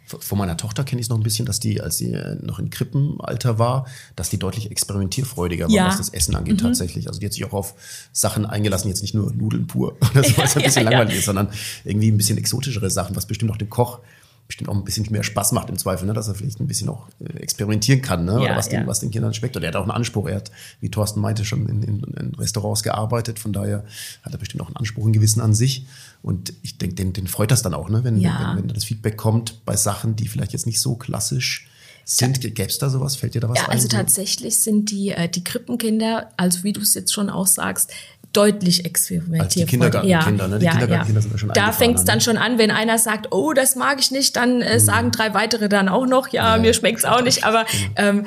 [0.07, 2.61] Von meiner Tochter kenne ich es noch ein bisschen, dass die, als sie äh, noch
[2.61, 5.89] in Krippenalter war, dass die deutlich experimentierfreudiger war, ja.
[5.89, 6.65] was das Essen angeht mhm.
[6.65, 7.09] tatsächlich.
[7.09, 7.75] Also die hat sich auch auf
[8.13, 11.49] Sachen eingelassen, jetzt nicht nur Nudeln pur oder so, was ein bisschen langweilig ist, sondern
[11.83, 13.99] irgendwie ein bisschen exotischere Sachen, was bestimmt auch dem Koch
[14.47, 16.13] bestimmt auch ein bisschen mehr Spaß macht im Zweifel, ne?
[16.13, 18.33] dass er vielleicht ein bisschen auch äh, experimentieren kann, ne?
[18.33, 18.81] Ja, oder was, ja.
[18.81, 19.57] den, was den Kindern schmeckt.
[19.57, 20.29] Und er hat auch einen Anspruch.
[20.29, 23.39] Er hat, wie Thorsten meinte, schon in, in, in Restaurants gearbeitet.
[23.39, 23.85] Von daher
[24.23, 25.87] hat er bestimmt auch einen Anspruch, einen gewissen an sich.
[26.23, 28.05] Und ich denke, den, den freut das dann auch, ne?
[28.05, 28.55] wenn, ja.
[28.57, 31.69] wenn, wenn das Feedback kommt bei Sachen, die vielleicht jetzt nicht so klassisch
[32.09, 32.41] sind.
[32.41, 33.17] Gäbe es da sowas?
[33.17, 33.73] Fällt dir da was ja, ein?
[33.73, 37.93] Also tatsächlich sind die, äh, die Krippenkinder, also wie du es jetzt schon auch sagst,
[38.37, 39.43] deutlich experimentiert.
[39.43, 40.59] Als die Kindergartenkinder, ja, ne?
[40.59, 41.23] Die ja, Kindergartenkinder ja.
[41.23, 42.21] sind da schon Da fängt es dann ne?
[42.21, 44.81] schon an, wenn einer sagt, oh, das mag ich nicht, dann äh, mhm.
[44.81, 47.45] sagen drei weitere dann auch noch, ja, ja mir schmeckt's auch nicht.
[47.45, 47.93] Aber genau.
[47.97, 48.25] ähm,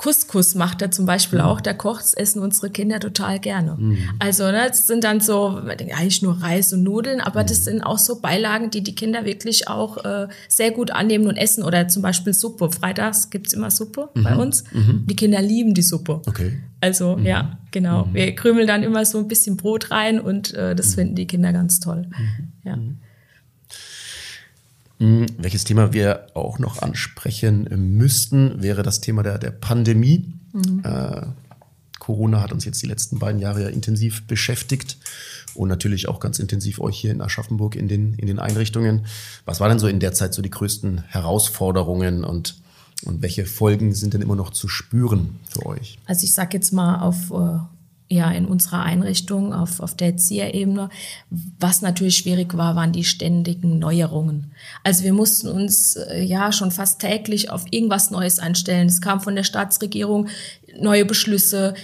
[0.00, 1.44] Couscous macht er zum Beispiel mhm.
[1.44, 1.60] auch.
[1.60, 3.76] Der kocht, das essen unsere Kinder total gerne.
[3.78, 3.98] Mhm.
[4.18, 7.46] Also, ne, das sind dann so, eigentlich nur Reis und Nudeln, aber mhm.
[7.48, 11.36] das sind auch so Beilagen, die die Kinder wirklich auch äh, sehr gut annehmen und
[11.36, 11.62] essen.
[11.64, 12.70] Oder zum Beispiel Suppe.
[12.70, 14.40] Freitags gibt's immer Suppe bei mhm.
[14.40, 14.64] uns.
[14.72, 15.04] Mhm.
[15.06, 16.22] Die Kinder lieben die Suppe.
[16.26, 16.58] Okay.
[16.80, 18.08] Also, ja, genau.
[18.12, 21.52] Wir krümeln dann immer so ein bisschen Brot rein und äh, das finden die Kinder
[21.52, 22.08] ganz toll.
[22.64, 22.78] Ja.
[24.98, 30.32] Hm, welches Thema wir auch noch ansprechen müssten, wäre das Thema der, der Pandemie.
[30.52, 30.82] Mhm.
[30.84, 31.22] Äh,
[31.98, 34.98] Corona hat uns jetzt die letzten beiden Jahre ja intensiv beschäftigt
[35.54, 39.06] und natürlich auch ganz intensiv euch hier in Aschaffenburg in den, in den Einrichtungen.
[39.44, 42.56] Was waren denn so in der Zeit so die größten Herausforderungen und,
[43.04, 45.98] und welche Folgen sind denn immer noch zu spüren für euch?
[46.06, 47.58] Also ich sage jetzt mal auf äh,
[48.10, 50.90] ja in unserer Einrichtung auf, auf der Erzieherebene.
[51.58, 54.50] Was natürlich schwierig war, waren die ständigen Neuerungen.
[54.82, 58.88] Also wir mussten uns äh, ja schon fast täglich auf irgendwas Neues einstellen.
[58.88, 60.28] Es kam von der Staatsregierung
[60.78, 61.74] neue Beschlüsse,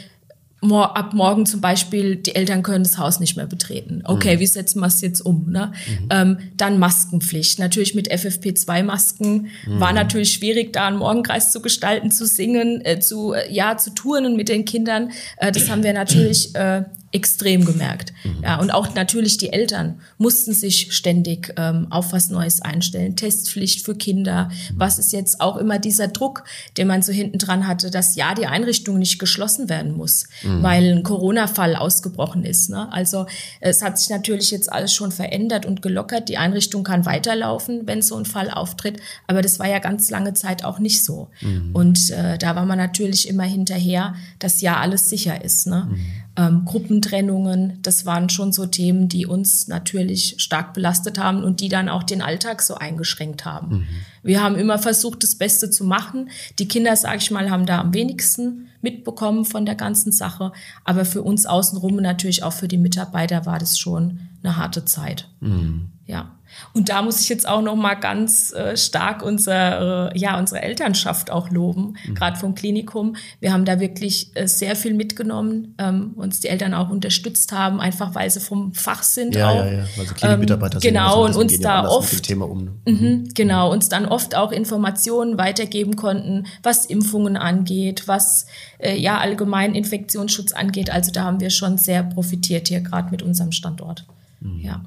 [0.62, 4.02] ab morgen zum Beispiel, die Eltern können das Haus nicht mehr betreten.
[4.04, 4.40] Okay, mhm.
[4.40, 5.50] wie setzen wir es jetzt um?
[5.50, 5.72] Ne?
[5.86, 6.08] Mhm.
[6.10, 7.58] Ähm, dann Maskenpflicht.
[7.58, 9.80] Natürlich mit FFP2-Masken mhm.
[9.80, 13.90] war natürlich schwierig, da einen Morgenkreis zu gestalten, zu singen, äh, zu, äh, ja, zu
[13.90, 15.10] turnen mit den Kindern.
[15.36, 16.84] Äh, das haben wir natürlich äh,
[17.16, 18.12] extrem gemerkt.
[18.24, 18.44] Mhm.
[18.44, 23.16] Ja, und auch natürlich die Eltern mussten sich ständig ähm, auf was Neues einstellen.
[23.16, 24.44] Testpflicht für Kinder.
[24.44, 24.74] Mhm.
[24.76, 26.44] Was ist jetzt auch immer dieser Druck,
[26.76, 30.62] den man so hinten dran hatte, dass ja die Einrichtung nicht geschlossen werden muss, mhm.
[30.62, 32.68] weil ein Corona-Fall ausgebrochen ist.
[32.68, 32.92] Ne?
[32.92, 33.26] Also
[33.60, 36.28] es hat sich natürlich jetzt alles schon verändert und gelockert.
[36.28, 39.00] Die Einrichtung kann weiterlaufen, wenn so ein Fall auftritt.
[39.26, 41.28] Aber das war ja ganz lange Zeit auch nicht so.
[41.40, 41.70] Mhm.
[41.72, 45.66] Und äh, da war man natürlich immer hinterher, dass ja alles sicher ist.
[45.66, 45.88] Ne?
[46.38, 51.68] Ähm, Gruppentrennungen, das waren schon so Themen, die uns natürlich stark belastet haben und die
[51.68, 53.78] dann auch den Alltag so eingeschränkt haben.
[53.78, 53.86] Mhm.
[54.22, 56.28] Wir haben immer versucht, das Beste zu machen.
[56.58, 60.52] Die Kinder, sage ich mal, haben da am wenigsten mitbekommen von der ganzen Sache.
[60.84, 65.28] Aber für uns außenrum, natürlich auch für die Mitarbeiter, war das schon eine harte Zeit.
[65.40, 65.88] Mhm.
[66.06, 66.35] Ja.
[66.72, 70.62] Und da muss ich jetzt auch noch mal ganz äh, stark unsere, äh, ja, unsere
[70.62, 72.14] Elternschaft auch loben, mhm.
[72.14, 73.16] gerade vom Klinikum.
[73.40, 77.80] Wir haben da wirklich äh, sehr viel mitgenommen, ähm, uns die Eltern auch unterstützt haben,
[77.80, 79.34] einfach weil sie vom Fach sind.
[79.34, 79.56] Ja, auch.
[79.56, 80.90] ja, ja, weil sie Klinikmitarbeiter ähm, sind.
[80.92, 82.64] Genau, und uns da oft, Thema um.
[82.64, 82.70] Ne?
[82.86, 88.46] Mhm, mhm, genau, uns dann oft auch Informationen weitergeben konnten, was Impfungen angeht, was
[88.78, 90.90] äh, ja allgemein Infektionsschutz angeht.
[90.90, 94.04] Also da haben wir schon sehr profitiert hier gerade mit unserem Standort.
[94.40, 94.60] Mhm.
[94.60, 94.82] Ja.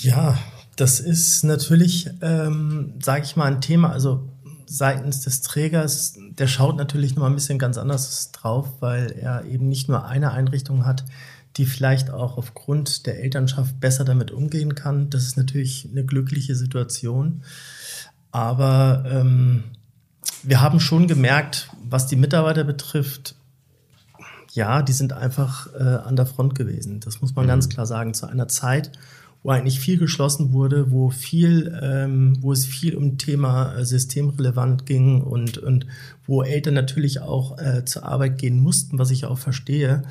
[0.00, 0.38] Ja,
[0.76, 3.90] das ist natürlich, ähm, sage ich mal, ein Thema.
[3.90, 4.28] Also
[4.66, 9.44] seitens des Trägers, der schaut natürlich noch mal ein bisschen ganz anders drauf, weil er
[9.44, 11.04] eben nicht nur eine Einrichtung hat,
[11.56, 15.08] die vielleicht auch aufgrund der Elternschaft besser damit umgehen kann.
[15.08, 17.42] Das ist natürlich eine glückliche Situation.
[18.30, 19.64] Aber ähm,
[20.42, 23.36] wir haben schon gemerkt, was die Mitarbeiter betrifft,
[24.52, 27.00] ja, die sind einfach äh, an der Front gewesen.
[27.00, 27.48] Das muss man mhm.
[27.48, 28.14] ganz klar sagen.
[28.14, 28.92] Zu einer Zeit,
[29.46, 34.86] wo eigentlich viel geschlossen wurde, wo viel, ähm, wo es viel um Thema äh, systemrelevant
[34.86, 35.86] ging und, und
[36.26, 40.02] wo Eltern natürlich auch äh, zur Arbeit gehen mussten, was ich auch verstehe,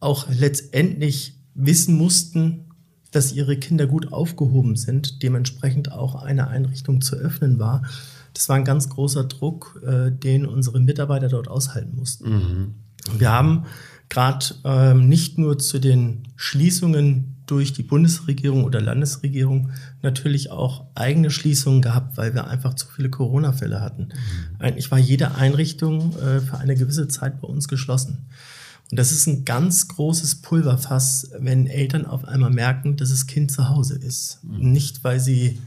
[0.00, 2.64] auch letztendlich wissen mussten,
[3.10, 7.82] dass ihre Kinder gut aufgehoben sind, dementsprechend auch eine Einrichtung zu öffnen war.
[8.32, 12.30] Das war ein ganz großer Druck, äh, den unsere Mitarbeiter dort aushalten mussten.
[12.30, 12.74] Mhm.
[13.18, 13.66] Wir haben
[14.08, 19.70] gerade ähm, nicht nur zu den Schließungen durch die Bundesregierung oder Landesregierung
[20.02, 24.04] natürlich auch eigene Schließungen gehabt, weil wir einfach zu viele Corona-Fälle hatten.
[24.04, 24.56] Mhm.
[24.60, 28.26] Eigentlich war jede Einrichtung äh, für eine gewisse Zeit bei uns geschlossen.
[28.90, 33.50] Und das ist ein ganz großes Pulverfass, wenn Eltern auf einmal merken, dass das Kind
[33.50, 34.40] zu Hause ist.
[34.44, 34.72] Mhm.
[34.72, 35.58] Nicht, weil sie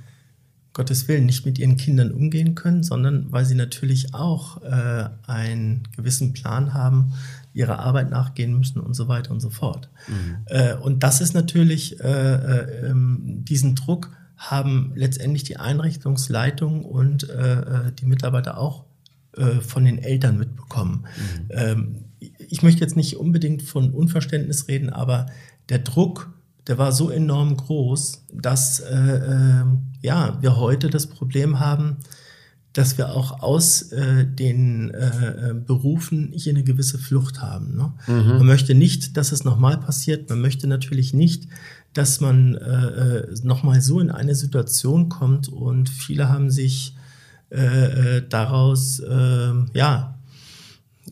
[0.74, 5.84] Gottes Willen nicht mit ihren Kindern umgehen können, sondern weil sie natürlich auch äh, einen
[5.98, 7.14] gewissen Plan haben,
[7.54, 9.90] ihrer Arbeit nachgehen müssen und so weiter und so fort.
[10.08, 10.38] Mhm.
[10.46, 17.30] Äh, und das ist natürlich, äh, äh, ähm, diesen Druck haben letztendlich die Einrichtungsleitung und
[17.30, 18.86] äh, äh, die Mitarbeiter auch
[19.38, 21.06] äh, von den Eltern mitbekommen.
[21.06, 21.48] Mhm.
[21.50, 25.28] Ähm, ich möchte jetzt nicht unbedingt von Unverständnis reden, aber
[25.70, 26.34] der Druck,
[26.68, 28.84] der war so enorm groß, dass
[30.02, 31.98] ja, wir heute das Problem haben,
[32.74, 37.76] dass wir auch aus äh, den äh, äh, Berufen hier eine gewisse Flucht haben.
[37.76, 37.94] Ne?
[38.08, 38.38] Mhm.
[38.38, 40.30] Man möchte nicht, dass es nochmal passiert.
[40.30, 41.48] Man möchte natürlich nicht,
[41.94, 46.96] dass man äh, äh nochmal so in eine Situation kommt und viele haben sich
[47.50, 50.18] äh, äh, daraus äh, ja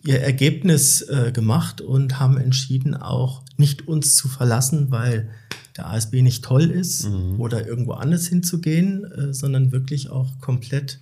[0.05, 5.29] ihr Ergebnis äh, gemacht und haben entschieden, auch nicht uns zu verlassen, weil
[5.75, 7.39] der ASB nicht toll ist mhm.
[7.39, 10.99] oder irgendwo anders hinzugehen, äh, sondern wirklich auch komplett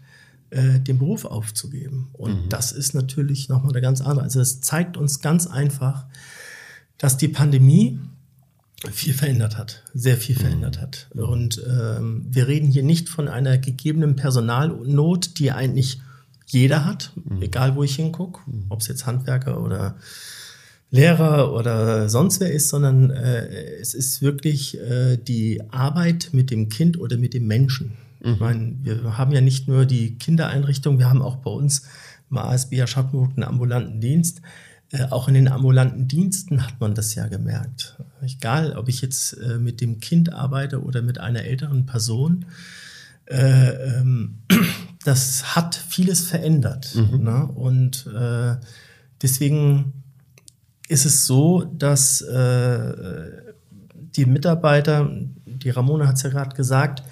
[0.50, 2.10] äh, den Beruf aufzugeben.
[2.14, 2.50] Und mhm.
[2.50, 4.24] das ist natürlich nochmal eine ganz andere.
[4.24, 6.06] Also es zeigt uns ganz einfach,
[6.98, 8.00] dass die Pandemie
[8.92, 10.42] viel verändert hat, sehr viel mhm.
[10.42, 11.10] verändert hat.
[11.14, 16.00] Und ähm, wir reden hier nicht von einer gegebenen Personalnot, die eigentlich
[16.46, 17.42] jeder hat, mhm.
[17.42, 18.66] egal wo ich hingucke, mhm.
[18.70, 19.96] ob es jetzt Handwerker oder
[20.90, 23.48] Lehrer oder sonst wer ist, sondern äh,
[23.82, 27.98] es ist wirklich äh, die Arbeit mit dem Kind oder mit dem Menschen.
[28.28, 28.34] Mhm.
[28.34, 31.84] Ich meine, wir haben ja nicht nur die Kindereinrichtung, wir haben auch bei uns
[32.30, 34.42] im ASB Aschaffenburg einen ambulanten Dienst.
[34.92, 37.98] Äh, auch in den ambulanten Diensten hat man das ja gemerkt.
[38.22, 42.46] Egal, ob ich jetzt äh, mit dem Kind arbeite oder mit einer älteren Person,
[43.26, 44.40] äh, ähm,
[45.04, 46.96] das hat vieles verändert.
[46.96, 47.24] Mhm.
[47.24, 47.48] Ne?
[47.48, 48.56] Und äh,
[49.22, 49.94] deswegen
[50.88, 53.32] ist es so, dass äh,
[54.16, 55.10] die Mitarbeiter,
[55.46, 57.04] die Ramona hat es ja gerade gesagt,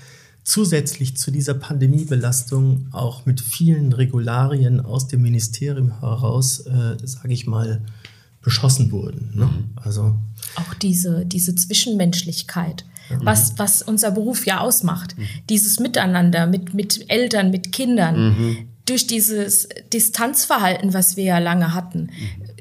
[0.46, 7.48] zusätzlich zu dieser Pandemiebelastung auch mit vielen Regularien aus dem Ministerium heraus, äh, sage ich
[7.48, 7.82] mal,
[8.42, 9.32] beschossen wurden.
[9.34, 9.46] Ne?
[9.46, 9.70] Mhm.
[9.76, 10.16] Also
[10.56, 13.26] auch diese, diese Zwischenmenschlichkeit, mhm.
[13.26, 15.18] was, was unser Beruf ja ausmacht.
[15.18, 15.24] Mhm.
[15.50, 18.58] Dieses Miteinander mit, mit Eltern, mit Kindern, mhm.
[18.86, 22.12] durch dieses Distanzverhalten, was wir ja lange hatten,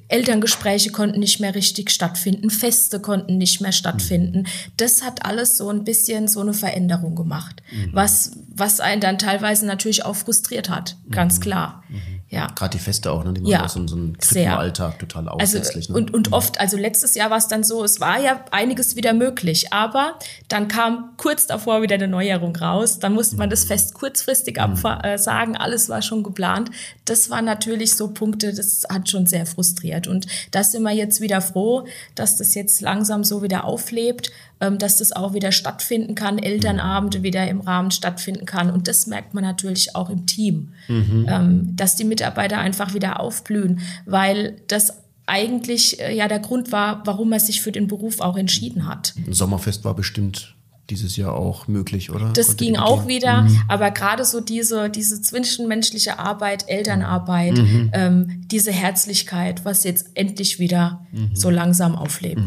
[0.09, 4.47] Elterngespräche konnten nicht mehr richtig stattfinden, Feste konnten nicht mehr stattfinden.
[4.77, 7.91] Das hat alles so ein bisschen so eine Veränderung gemacht, mhm.
[7.93, 11.43] was, was einen dann teilweise natürlich auch frustriert hat, ganz mhm.
[11.43, 11.85] klar.
[11.89, 12.21] Mhm.
[12.35, 12.49] Ja.
[12.55, 13.33] Gerade die Feste auch, ne?
[13.33, 15.89] die machen ja, auch so, so einen Krippenalltag total aussätzlich.
[15.89, 15.99] Also, ne?
[15.99, 19.13] und, und oft, also letztes Jahr war es dann so, es war ja einiges wieder
[19.13, 20.19] möglich, aber
[20.49, 22.99] dann kam kurz davor wieder eine Neuerung raus.
[22.99, 25.61] Dann musste man das Fest kurzfristig absagen, mhm.
[25.61, 26.71] alles war schon geplant.
[27.05, 30.07] Das waren natürlich so Punkte, das hat schon sehr frustriert.
[30.09, 34.33] Und da sind wir jetzt wieder froh, dass das jetzt langsam so wieder auflebt
[34.79, 38.71] dass das auch wieder stattfinden kann, Elternabende wieder im Rahmen stattfinden kann.
[38.71, 41.27] Und das merkt man natürlich auch im Team, mhm.
[41.29, 44.95] Ähm, dass die Mitarbeiter einfach wieder aufblühen, weil das
[45.27, 49.15] eigentlich äh, ja der Grund war, warum er sich für den Beruf auch entschieden hat.
[49.27, 50.55] Ein Sommerfest war bestimmt
[50.91, 52.31] dieses Jahr auch möglich, oder?
[52.35, 53.63] Das Konnte ging auch wieder, mhm.
[53.69, 57.91] aber gerade so diese, diese zwischenmenschliche Arbeit, Elternarbeit, mhm.
[57.95, 61.31] ähm, diese Herzlichkeit, was jetzt endlich wieder mhm.
[61.35, 62.43] so langsam auflebt.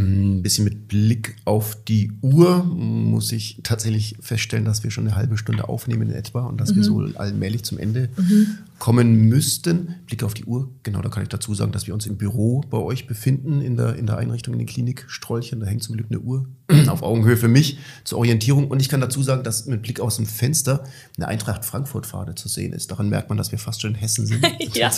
[0.00, 5.16] Ein bisschen mit Blick auf die Uhr muss ich tatsächlich feststellen, dass wir schon eine
[5.16, 6.76] halbe Stunde aufnehmen in etwa und dass mhm.
[6.76, 8.58] wir so allmählich zum Ende mhm.
[8.80, 10.00] Kommen müssten.
[10.06, 12.62] Blick auf die Uhr, genau, da kann ich dazu sagen, dass wir uns im Büro
[12.68, 15.60] bei euch befinden, in der, in der Einrichtung in der Klinik Strolchen.
[15.60, 16.48] Da hängt zum Glück eine Uhr
[16.88, 18.68] auf Augenhöhe für mich zur Orientierung.
[18.68, 20.82] Und ich kann dazu sagen, dass mit Blick aus dem Fenster
[21.16, 22.90] eine Eintracht Frankfurt-Fahne zu sehen ist.
[22.90, 24.44] Daran merkt man, dass wir fast schon in Hessen sind.
[24.74, 24.90] ja.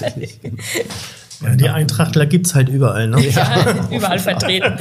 [1.42, 3.20] Ja, die Eintrachtler gibt es halt überall, ne?
[3.30, 4.78] Ja, überall vertreten.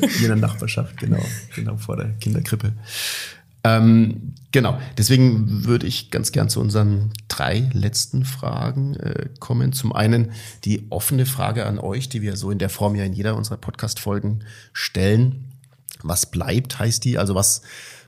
[0.00, 2.72] In der Nachbarschaft, genau, genau vor der Kinderkrippe.
[3.62, 9.72] Ähm, genau, deswegen würde ich ganz gern zu unseren drei letzten Fragen äh, kommen.
[9.72, 10.32] Zum einen
[10.64, 13.58] die offene Frage an euch, die wir so in der Form ja in jeder unserer
[13.58, 15.44] Podcast-Folgen stellen.
[16.02, 17.18] Was bleibt, heißt die?
[17.18, 17.62] Also was,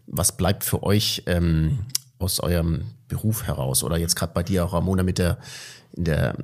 [0.07, 1.81] was bleibt für euch ähm,
[2.19, 3.85] aus eurem Beruf heraus?
[3.85, 5.39] Oder jetzt gerade bei dir auch, Ramona, mit der
[5.95, 6.35] in der,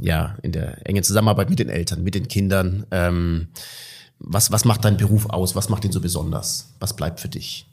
[0.00, 2.86] ja, in der engen Zusammenarbeit mit den Eltern, mit den Kindern.
[2.90, 3.48] Ähm,
[4.18, 5.54] was, was macht dein Beruf aus?
[5.54, 6.72] Was macht ihn so besonders?
[6.80, 7.66] Was bleibt für dich?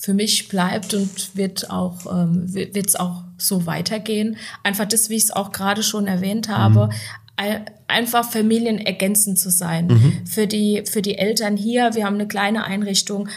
[0.00, 4.36] Für mich bleibt und wird auch ähm, wird es auch so weitergehen.
[4.62, 7.64] Einfach das, wie ich es auch gerade schon erwähnt habe, mhm.
[7.88, 9.88] einfach familienergänzend zu sein.
[9.88, 10.24] Mhm.
[10.24, 11.96] Für die für die Eltern hier.
[11.96, 13.28] Wir haben eine kleine Einrichtung,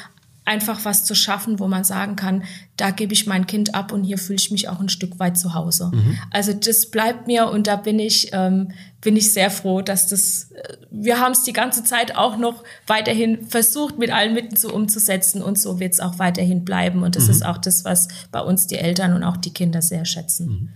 [0.51, 2.43] einfach was zu schaffen, wo man sagen kann,
[2.75, 5.37] da gebe ich mein Kind ab und hier fühle ich mich auch ein Stück weit
[5.37, 5.91] zu Hause.
[5.93, 6.17] Mhm.
[6.29, 10.51] Also das bleibt mir und da bin ich, ähm, bin ich sehr froh, dass das,
[10.51, 14.73] äh, wir haben es die ganze Zeit auch noch weiterhin versucht, mit allen Mitteln so
[14.73, 17.31] umzusetzen und so wird es auch weiterhin bleiben und das mhm.
[17.31, 20.47] ist auch das, was bei uns die Eltern und auch die Kinder sehr schätzen.
[20.47, 20.69] Mhm.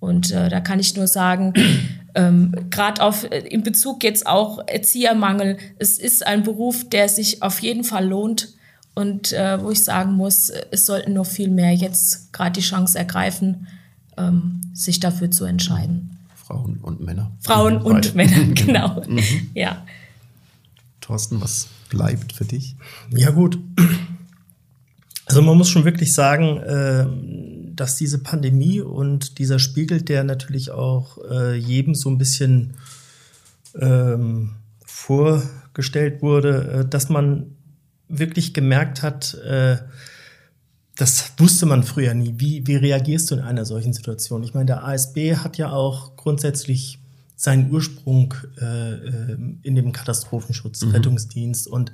[0.00, 1.52] Und äh, da kann ich nur sagen,
[2.16, 7.42] ähm, gerade auf äh, in Bezug jetzt auch Erziehermangel, es ist ein Beruf, der sich
[7.42, 8.54] auf jeden Fall lohnt
[8.94, 12.98] und äh, wo ich sagen muss, es sollten noch viel mehr jetzt gerade die Chance
[12.98, 13.66] ergreifen,
[14.16, 16.18] ähm, sich dafür zu entscheiden.
[16.34, 17.30] Frauen und Männer.
[17.40, 19.02] Frauen mhm, und Männer, genau.
[19.06, 19.22] Mhm.
[19.54, 19.84] Ja.
[21.00, 22.76] Thorsten, was bleibt für dich?
[23.10, 23.58] Ja gut.
[25.26, 27.06] Also man muss schon wirklich sagen, äh,
[27.76, 32.74] dass diese Pandemie und dieser Spiegel, der natürlich auch äh, jedem so ein bisschen
[33.78, 37.56] ähm, vorgestellt wurde, äh, dass man
[38.10, 39.78] wirklich gemerkt hat, äh,
[40.96, 42.34] das wusste man früher nie.
[42.36, 44.42] Wie, wie reagierst du in einer solchen Situation?
[44.42, 46.98] Ich meine, der ASB hat ja auch grundsätzlich
[47.36, 50.90] seinen Ursprung äh, äh, in dem Katastrophenschutz, mhm.
[50.90, 51.68] Rettungsdienst.
[51.68, 51.90] Und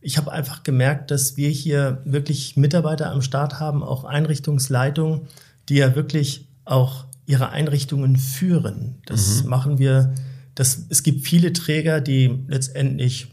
[0.00, 5.28] ich habe einfach gemerkt, dass wir hier wirklich Mitarbeiter am Start haben, auch Einrichtungsleitungen,
[5.68, 8.94] die ja wirklich auch ihre Einrichtungen führen.
[9.04, 9.50] Das mhm.
[9.50, 10.14] machen wir.
[10.54, 13.28] Das, es gibt viele Träger, die letztendlich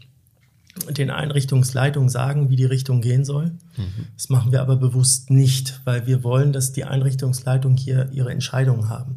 [0.90, 3.52] den Einrichtungsleitungen sagen, wie die Richtung gehen soll.
[3.76, 4.06] Mhm.
[4.16, 8.88] Das machen wir aber bewusst nicht, weil wir wollen, dass die Einrichtungsleitungen hier ihre Entscheidungen
[8.88, 9.12] haben.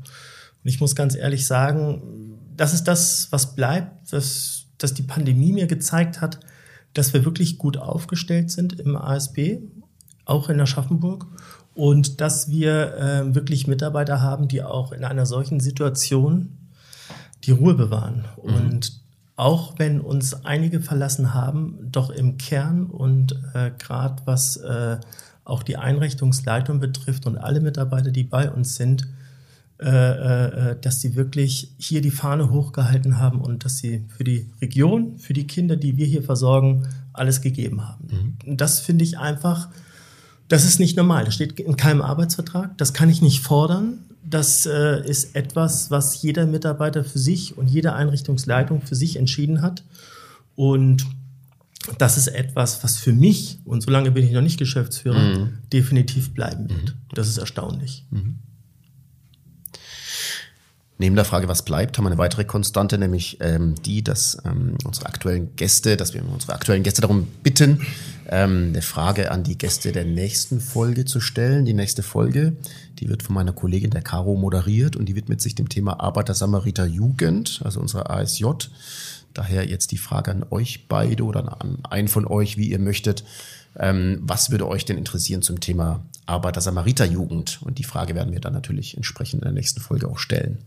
[0.63, 5.51] Und ich muss ganz ehrlich sagen, das ist das, was bleibt, dass, dass die Pandemie
[5.51, 6.39] mir gezeigt hat,
[6.93, 9.59] dass wir wirklich gut aufgestellt sind im ASB,
[10.25, 11.27] auch in Aschaffenburg.
[11.73, 16.57] Und dass wir äh, wirklich Mitarbeiter haben, die auch in einer solchen Situation
[17.43, 18.25] die Ruhe bewahren.
[18.43, 18.53] Mhm.
[18.55, 19.06] Und
[19.37, 24.97] auch wenn uns einige verlassen haben, doch im Kern und äh, gerade was äh,
[25.45, 29.07] auch die Einrichtungsleitung betrifft und alle Mitarbeiter, die bei uns sind,
[29.79, 29.89] äh,
[30.71, 35.19] äh, dass sie wirklich hier die Fahne hochgehalten haben und dass sie für die Region,
[35.19, 38.35] für die Kinder, die wir hier versorgen, alles gegeben haben.
[38.43, 38.57] Mhm.
[38.57, 39.69] Das finde ich einfach,
[40.47, 41.25] das ist nicht normal.
[41.25, 42.75] Das steht in keinem Arbeitsvertrag.
[42.79, 47.67] Das kann ich nicht fordern das äh, ist etwas, was jeder Mitarbeiter für sich und
[47.67, 49.83] jede Einrichtungsleitung für sich entschieden hat.
[50.55, 51.05] Und
[51.97, 55.49] das ist etwas, was für mich, und solange bin ich noch nicht Geschäftsführer, mhm.
[55.71, 56.89] definitiv bleiben wird.
[56.89, 57.13] Mhm.
[57.13, 58.05] Das ist erstaunlich.
[58.09, 58.39] Mhm.
[60.99, 64.77] Neben der Frage, was bleibt, haben wir eine weitere Konstante, nämlich ähm, die, dass ähm,
[64.83, 67.81] unsere aktuellen Gäste, dass wir unsere aktuellen Gäste darum bitten,
[68.27, 71.65] ähm, eine Frage an die Gäste der nächsten Folge zu stellen.
[71.65, 72.53] Die nächste Folge,
[72.97, 76.87] die wird von meiner Kollegin der Caro moderiert und die widmet sich dem Thema Arbeiter-Samariter
[76.87, 78.45] Jugend, also unserer ASJ.
[79.35, 83.23] Daher jetzt die Frage an euch beide oder an einen von euch, wie ihr möchtet.
[83.77, 87.59] Ähm, was würde euch denn interessieren zum Thema Arbeiter-Samariter-Jugend?
[87.61, 90.57] Und die Frage werden wir dann natürlich entsprechend in der nächsten Folge auch stellen.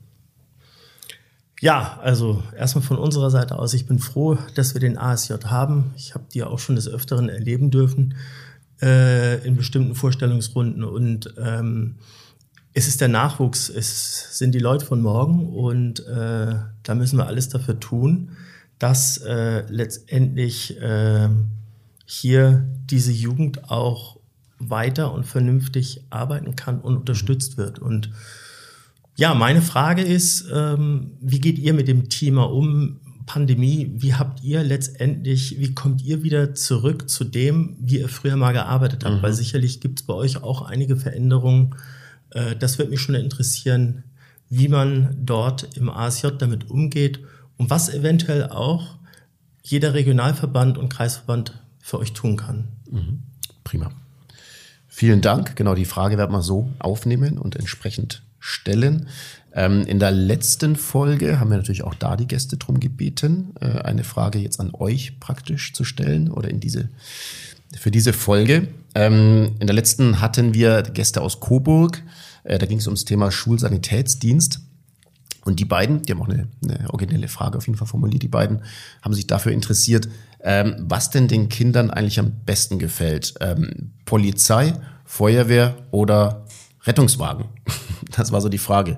[1.61, 5.92] Ja, also erstmal von unserer Seite aus, ich bin froh, dass wir den ASJ haben.
[5.94, 8.14] Ich habe die auch schon des Öfteren erleben dürfen
[8.80, 11.96] äh, in bestimmten Vorstellungsrunden und ähm,
[12.72, 17.26] es ist der Nachwuchs, es sind die Leute von morgen und äh, da müssen wir
[17.26, 18.30] alles dafür tun,
[18.78, 21.28] dass äh, letztendlich äh,
[22.06, 24.18] hier diese Jugend auch
[24.58, 27.80] weiter und vernünftig arbeiten kann und unterstützt wird.
[27.80, 28.11] Und
[29.16, 33.00] ja, meine Frage ist, ähm, wie geht ihr mit dem Thema um?
[33.26, 38.34] Pandemie, wie habt ihr letztendlich, wie kommt ihr wieder zurück zu dem, wie ihr früher
[38.34, 39.18] mal gearbeitet habt?
[39.18, 39.22] Mhm.
[39.22, 41.76] Weil sicherlich gibt es bei euch auch einige Veränderungen.
[42.30, 44.02] Äh, das würde mich schon interessieren,
[44.48, 47.20] wie man dort im ASJ damit umgeht
[47.56, 48.96] und was eventuell auch
[49.62, 52.66] jeder Regionalverband und Kreisverband für euch tun kann.
[52.90, 53.22] Mhm.
[53.62, 53.92] Prima.
[54.88, 55.54] Vielen Dank.
[55.54, 59.07] Genau die Frage werden wir so aufnehmen und entsprechend stellen.
[59.53, 63.80] Ähm, in der letzten Folge haben wir natürlich auch da die Gäste drum gebeten, äh,
[63.80, 66.88] eine Frage jetzt an euch praktisch zu stellen oder in diese,
[67.76, 68.68] für diese Folge.
[68.95, 72.03] Ähm, in der letzten hatten wir Gäste aus Coburg.
[72.45, 74.61] Äh, da ging es ums Thema Schulsanitätsdienst.
[75.45, 78.28] Und die beiden, die haben auch eine, eine originelle Frage auf jeden Fall formuliert, die
[78.28, 78.62] beiden
[79.03, 80.09] haben sich dafür interessiert,
[80.43, 83.34] ähm, was denn den Kindern eigentlich am besten gefällt.
[83.41, 84.74] Ähm, Polizei,
[85.05, 86.45] Feuerwehr oder
[86.85, 87.47] Rettungswagen?
[88.16, 88.97] Das war so die Frage.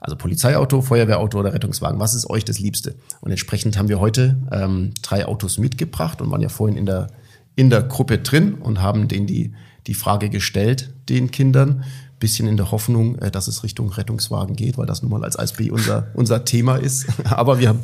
[0.00, 2.94] Also Polizeiauto, Feuerwehrauto oder Rettungswagen, was ist euch das Liebste?
[3.20, 7.08] Und entsprechend haben wir heute ähm, drei Autos mitgebracht und waren ja vorhin in der,
[7.56, 9.52] in der Gruppe drin und haben denen die,
[9.86, 11.84] die Frage gestellt, den Kindern,
[12.18, 15.36] bisschen in der Hoffnung, äh, dass es Richtung Rettungswagen geht, weil das nun mal als
[15.36, 17.06] ISB unser, unser Thema ist.
[17.24, 17.82] Aber wir haben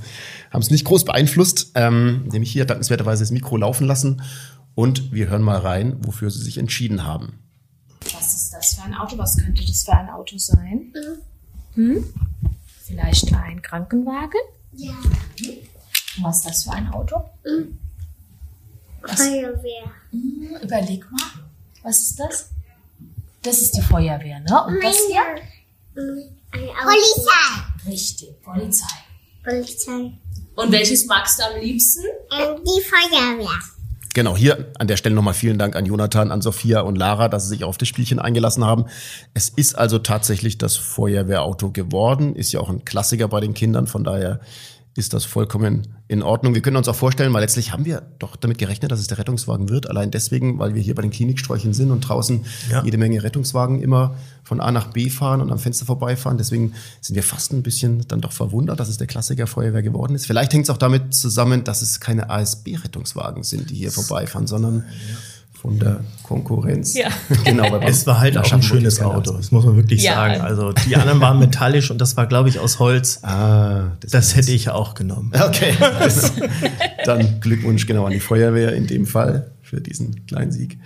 [0.53, 4.23] es nicht groß beeinflusst, ähm, nämlich hier dankenswerterweise das Mikro laufen lassen
[4.75, 7.44] und wir hören mal rein, wofür sie sich entschieden haben.
[8.65, 9.19] Das für ein Auto?
[9.19, 10.91] Was könnte das für ein Auto sein?
[10.95, 11.75] Mhm.
[11.75, 12.15] Hm?
[12.83, 14.41] Vielleicht ein Krankenwagen?
[14.73, 14.95] Ja.
[16.23, 17.17] Was ist das für ein Auto?
[17.45, 17.79] Mhm.
[19.03, 19.91] Feuerwehr.
[20.13, 21.45] Hm, überleg mal.
[21.83, 22.51] Was ist das?
[23.43, 24.65] Das ist die Feuerwehr, ne?
[24.67, 25.21] Und das hier?
[26.51, 27.87] Polizei.
[27.87, 28.97] Richtig, Polizei.
[29.43, 30.13] Polizei.
[30.57, 32.05] Und welches magst du am liebsten?
[32.33, 33.74] Ähm, die Feuerwehr.
[34.15, 37.45] Genau, hier an der Stelle nochmal vielen Dank an Jonathan, an Sophia und Lara, dass
[37.45, 38.85] sie sich auf das Spielchen eingelassen haben.
[39.35, 43.89] Es ist also tatsächlich das Feuerwehrauto geworden, ist ja auch ein Klassiker bei den Kindern,
[43.89, 44.39] von daher
[44.97, 46.55] ist das vollkommen in Ordnung.
[46.55, 49.19] Wir können uns auch vorstellen, weil letztlich haben wir doch damit gerechnet, dass es der
[49.19, 49.91] Rettungswagen wird.
[49.91, 52.85] Allein deswegen, weil wir hier bei den Kliniksträuchen sind und draußen ja.
[52.85, 54.15] jede Menge Rettungswagen immer
[54.45, 56.39] von A nach B fahren und am Fenster vorbeifahren.
[56.39, 60.15] Deswegen sind wir fast ein bisschen dann doch verwundert, dass es der Klassiker Feuerwehr geworden
[60.15, 60.27] ist.
[60.27, 64.85] Vielleicht hängt es auch damit zusammen, dass es keine ASB-Rettungswagen sind, die hier vorbeifahren, sondern
[64.87, 65.17] ja
[65.65, 66.93] von der Konkurrenz.
[66.93, 67.09] Ja.
[67.45, 70.15] genau, es war halt auch ein schönes Auto, das muss man wirklich ja.
[70.15, 70.43] sagen.
[70.43, 73.25] Also die anderen waren metallisch und das war, glaube ich, aus Holz.
[73.25, 75.33] Ah, das, das hätte ich auch genommen.
[75.35, 75.73] Okay.
[77.07, 80.79] Dann Glückwunsch genau an die Feuerwehr in dem Fall für diesen kleinen Sieg.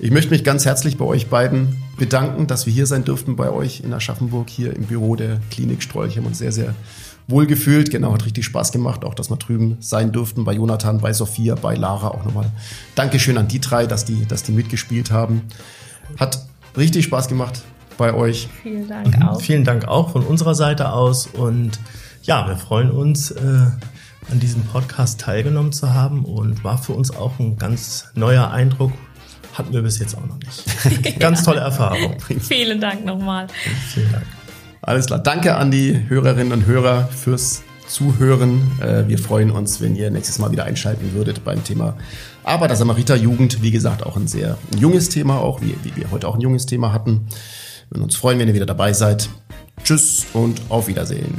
[0.00, 3.50] Ich möchte mich ganz herzlich bei euch beiden bedanken, dass wir hier sein durften bei
[3.50, 6.16] euch in Aschaffenburg, hier im Büro der Klinik Strolch.
[6.16, 6.74] Wir haben uns sehr, sehr
[7.28, 7.90] wohlgefühlt.
[7.90, 11.54] Genau, hat richtig Spaß gemacht, auch dass wir drüben sein durften, bei Jonathan, bei Sophia,
[11.54, 12.50] bei Lara auch nochmal.
[12.94, 15.42] Dankeschön an die drei, dass die, dass die mitgespielt haben.
[16.18, 16.44] Hat
[16.76, 17.62] richtig Spaß gemacht
[17.96, 18.48] bei euch.
[18.62, 19.22] Vielen Dank mhm.
[19.22, 19.40] auch.
[19.40, 21.78] Vielen Dank auch von unserer Seite aus und
[22.22, 23.66] ja, wir freuen uns, äh,
[24.30, 28.92] an diesem Podcast teilgenommen zu haben und war für uns auch ein ganz neuer Eindruck.
[29.54, 31.18] Hatten wir bis jetzt auch noch nicht.
[31.18, 32.16] ganz tolle Erfahrung.
[32.40, 33.48] Vielen Dank nochmal.
[33.92, 34.26] Vielen Dank.
[34.88, 35.18] Alles klar.
[35.18, 38.62] Danke an die Hörerinnen und Hörer fürs Zuhören.
[38.80, 41.94] Äh, wir freuen uns, wenn ihr nächstes Mal wieder einschalten würdet beim Thema
[42.42, 43.60] Aber das Samariter-Jugend.
[43.60, 46.64] Wie gesagt, auch ein sehr junges Thema, auch wie, wie wir heute auch ein junges
[46.64, 47.26] Thema hatten.
[47.90, 49.28] Wir würden uns freuen, wenn ihr wieder dabei seid.
[49.84, 51.36] Tschüss und auf Wiedersehen.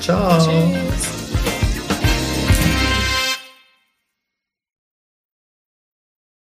[0.00, 0.38] Ciao.
[0.38, 1.27] Tschüss.